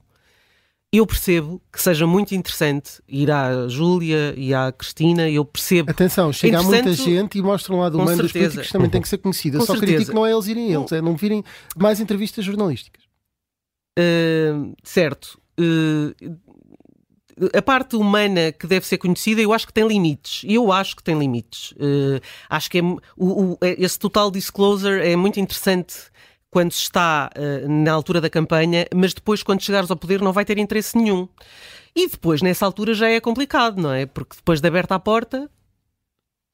eu 0.93 1.07
percebo 1.07 1.61
que 1.73 1.81
seja 1.81 2.07
muito 2.07 2.35
interessante 2.35 3.03
ir 3.09 3.31
à 3.31 3.67
Júlia 3.67 4.35
e 4.37 4.53
à 4.53 4.71
Cristina, 4.71 5.29
eu 5.29 5.45
percebo. 5.45 5.91
Atenção, 5.91 6.31
chega 6.31 6.63
muita 6.63 6.93
gente 6.93 7.39
e 7.39 7.43
mostram 7.43 7.81
lá 7.81 7.89
do 7.89 7.99
humano 7.99 8.23
dos 8.23 8.31
políticos 8.31 8.71
também 8.71 8.91
tem 8.91 9.01
que 9.01 9.09
ser 9.09 9.19
conhecida. 9.19 9.59
Com 9.59 9.65
Só 9.65 9.73
certeza. 9.73 9.97
critico 9.97 10.15
não 10.15 10.27
é 10.27 10.33
eles 10.33 10.47
irem 10.47 10.71
eles, 10.71 10.93
é 10.93 11.01
não 11.01 11.17
virem 11.17 11.43
mais 11.77 11.99
entrevistas 11.99 12.45
jornalísticas. 12.45 13.03
Uh, 13.99 14.77
certo. 14.83 15.41
Uh, 15.59 16.15
a 17.53 17.63
parte 17.63 17.97
humana 17.97 18.53
que 18.53 18.67
deve 18.67 18.87
ser 18.87 18.99
conhecida, 18.99 19.41
eu 19.41 19.53
acho 19.53 19.67
que 19.67 19.73
tem 19.73 19.87
limites. 19.87 20.43
Eu 20.47 20.71
acho 20.71 20.97
que 20.97 21.03
tem 21.03 21.19
limites. 21.19 21.73
Uh, 21.73 22.21
acho 22.49 22.71
que 22.71 22.79
é, 22.79 22.83
o, 22.83 22.99
o, 23.17 23.59
esse 23.61 23.99
total 23.99 24.31
disclosure 24.31 25.01
é 25.01 25.17
muito 25.17 25.41
interessante 25.41 25.95
quando 26.51 26.71
está 26.71 27.31
uh, 27.37 27.69
na 27.69 27.93
altura 27.93 28.21
da 28.21 28.31
campanha, 28.31 28.87
mas 28.95 29.13
depois, 29.13 29.43
quando 29.43 29.61
chegares 29.63 29.91
ao 29.91 29.97
poder, 29.97 30.21
não 30.21 30.33
vai 30.33 30.45
ter 30.45 30.59
interesse 30.59 30.97
nenhum. 30.97 31.29
E 31.97 32.09
depois, 32.09 32.43
nessa 32.43 32.65
altura, 32.65 32.95
já 32.95 33.09
é 33.09 33.21
complicado, 33.21 33.81
não 33.81 33.93
é? 33.93 34.07
Porque 34.07 34.37
depois 34.37 34.61
de 34.61 34.69
aberta 34.69 34.95
a 34.95 35.01
porta, 35.01 35.51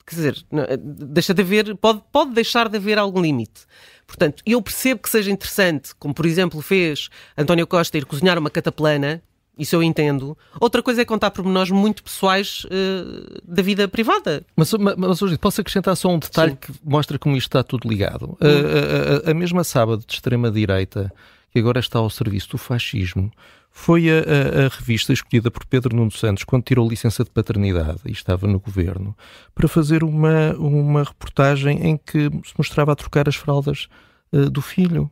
quer 0.06 0.14
dizer, 0.14 0.46
deixa 0.78 1.34
de 1.34 1.42
haver, 1.42 1.76
pode, 1.76 2.02
pode 2.10 2.32
deixar 2.32 2.68
de 2.68 2.76
haver 2.76 2.98
algum 2.98 3.20
limite. 3.20 3.66
Portanto, 4.06 4.42
eu 4.44 4.60
percebo 4.60 5.00
que 5.00 5.08
seja 5.08 5.30
interessante, 5.30 5.94
como 5.94 6.12
por 6.12 6.26
exemplo 6.26 6.60
fez 6.60 7.08
António 7.38 7.66
Costa 7.66 7.96
ir 7.96 8.04
cozinhar 8.04 8.38
uma 8.38 8.50
cataplana, 8.50 9.22
isso 9.58 9.76
eu 9.76 9.82
entendo. 9.82 10.36
Outra 10.58 10.82
coisa 10.82 11.02
é 11.02 11.04
contar 11.04 11.30
pormenores 11.30 11.70
muito 11.70 12.02
pessoais 12.02 12.64
uh, 12.64 13.40
da 13.44 13.62
vida 13.62 13.86
privada. 13.86 14.42
Mas, 14.56 14.72
mas, 14.72 14.96
mas 14.96 15.22
hoje 15.22 15.36
posso 15.36 15.60
acrescentar 15.60 15.96
só 15.96 16.08
um 16.08 16.18
detalhe 16.18 16.52
Sim. 16.52 16.58
que 16.60 16.72
mostra 16.82 17.18
como 17.18 17.36
isto 17.36 17.48
está 17.48 17.62
tudo 17.62 17.88
ligado. 17.88 18.38
Hum. 18.40 19.26
A, 19.26 19.28
a, 19.28 19.30
a, 19.30 19.34
mesma 19.34 19.62
sábado 19.62 20.02
de 20.06 20.14
extrema-direita, 20.14 21.12
que 21.52 21.58
agora 21.58 21.78
está 21.78 21.98
ao 21.98 22.08
serviço 22.08 22.50
do 22.50 22.58
fascismo, 22.58 23.30
foi 23.70 24.10
a, 24.10 24.66
a, 24.66 24.68
revista 24.68 25.12
escolhida 25.12 25.50
por 25.50 25.64
Pedro 25.64 25.94
Nuno 25.94 26.10
Santos 26.10 26.44
quando 26.44 26.64
tirou 26.64 26.88
licença 26.88 27.22
de 27.22 27.30
paternidade 27.30 28.00
e 28.06 28.12
estava 28.12 28.46
no 28.46 28.58
governo, 28.58 29.16
para 29.54 29.68
fazer 29.68 30.02
uma, 30.02 30.52
uma 30.56 31.04
reportagem 31.04 31.86
em 31.86 31.96
que 31.96 32.30
se 32.44 32.54
mostrava 32.58 32.92
a 32.92 32.96
trocar 32.96 33.28
as 33.28 33.36
fraldas 33.36 33.88
uh, 34.32 34.50
do 34.50 34.60
filho. 34.60 35.10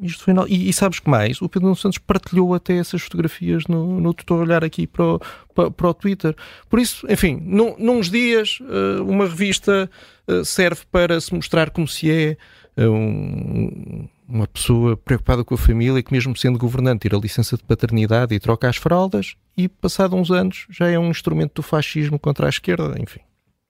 Isto 0.00 0.24
foi, 0.24 0.34
e, 0.48 0.68
e, 0.68 0.72
sabes 0.72 0.98
que 0.98 1.10
mais? 1.10 1.40
O 1.42 1.48
Pedro 1.48 1.74
Santos 1.76 1.98
partilhou 1.98 2.54
até 2.54 2.76
essas 2.76 3.02
fotografias 3.02 3.66
no, 3.66 4.00
no 4.00 4.14
olhar 4.30 4.64
aqui 4.64 4.86
para 4.86 5.04
o, 5.04 5.20
para, 5.54 5.70
para 5.70 5.88
o 5.88 5.94
Twitter. 5.94 6.34
Por 6.68 6.80
isso, 6.80 7.06
enfim, 7.10 7.38
num, 7.42 7.76
nos 7.78 8.10
dias, 8.10 8.58
uh, 8.60 9.04
uma 9.04 9.26
revista 9.26 9.90
uh, 10.26 10.44
serve 10.44 10.82
para 10.90 11.20
se 11.20 11.34
mostrar 11.34 11.70
como 11.70 11.86
se 11.86 12.10
é 12.10 12.36
uh, 12.78 12.90
um, 12.90 14.08
uma 14.26 14.46
pessoa 14.46 14.96
preocupada 14.96 15.44
com 15.44 15.54
a 15.54 15.58
família 15.58 16.02
que, 16.02 16.12
mesmo 16.12 16.34
sendo 16.36 16.58
governante, 16.58 17.02
tira 17.02 17.18
licença 17.18 17.56
de 17.56 17.62
paternidade 17.62 18.34
e 18.34 18.40
troca 18.40 18.70
as 18.70 18.78
fraldas, 18.78 19.36
e 19.54 19.68
passado 19.68 20.16
uns 20.16 20.30
anos 20.30 20.66
já 20.70 20.88
é 20.88 20.98
um 20.98 21.10
instrumento 21.10 21.56
do 21.56 21.62
fascismo 21.62 22.18
contra 22.18 22.46
a 22.46 22.48
esquerda, 22.48 22.96
enfim. 22.98 23.20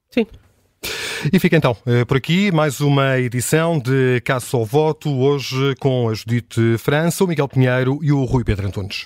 Sim. 0.09 0.27
E 1.33 1.38
fica 1.38 1.57
então 1.57 1.77
eh, 1.87 2.05
por 2.05 2.16
aqui 2.16 2.51
mais 2.51 2.81
uma 2.81 3.18
edição 3.18 3.79
de 3.79 4.21
Caça 4.25 4.57
ao 4.57 4.64
Voto, 4.64 5.11
hoje 5.11 5.75
com 5.79 6.09
a 6.09 6.14
Judite 6.14 6.77
França, 6.79 7.25
o 7.25 7.27
Miguel 7.29 7.49
Pinheiro 7.49 7.99
e 8.03 8.11
o 8.11 8.25
Rui 8.25 8.42
Pedro 8.45 8.66
Antunes. 8.66 9.05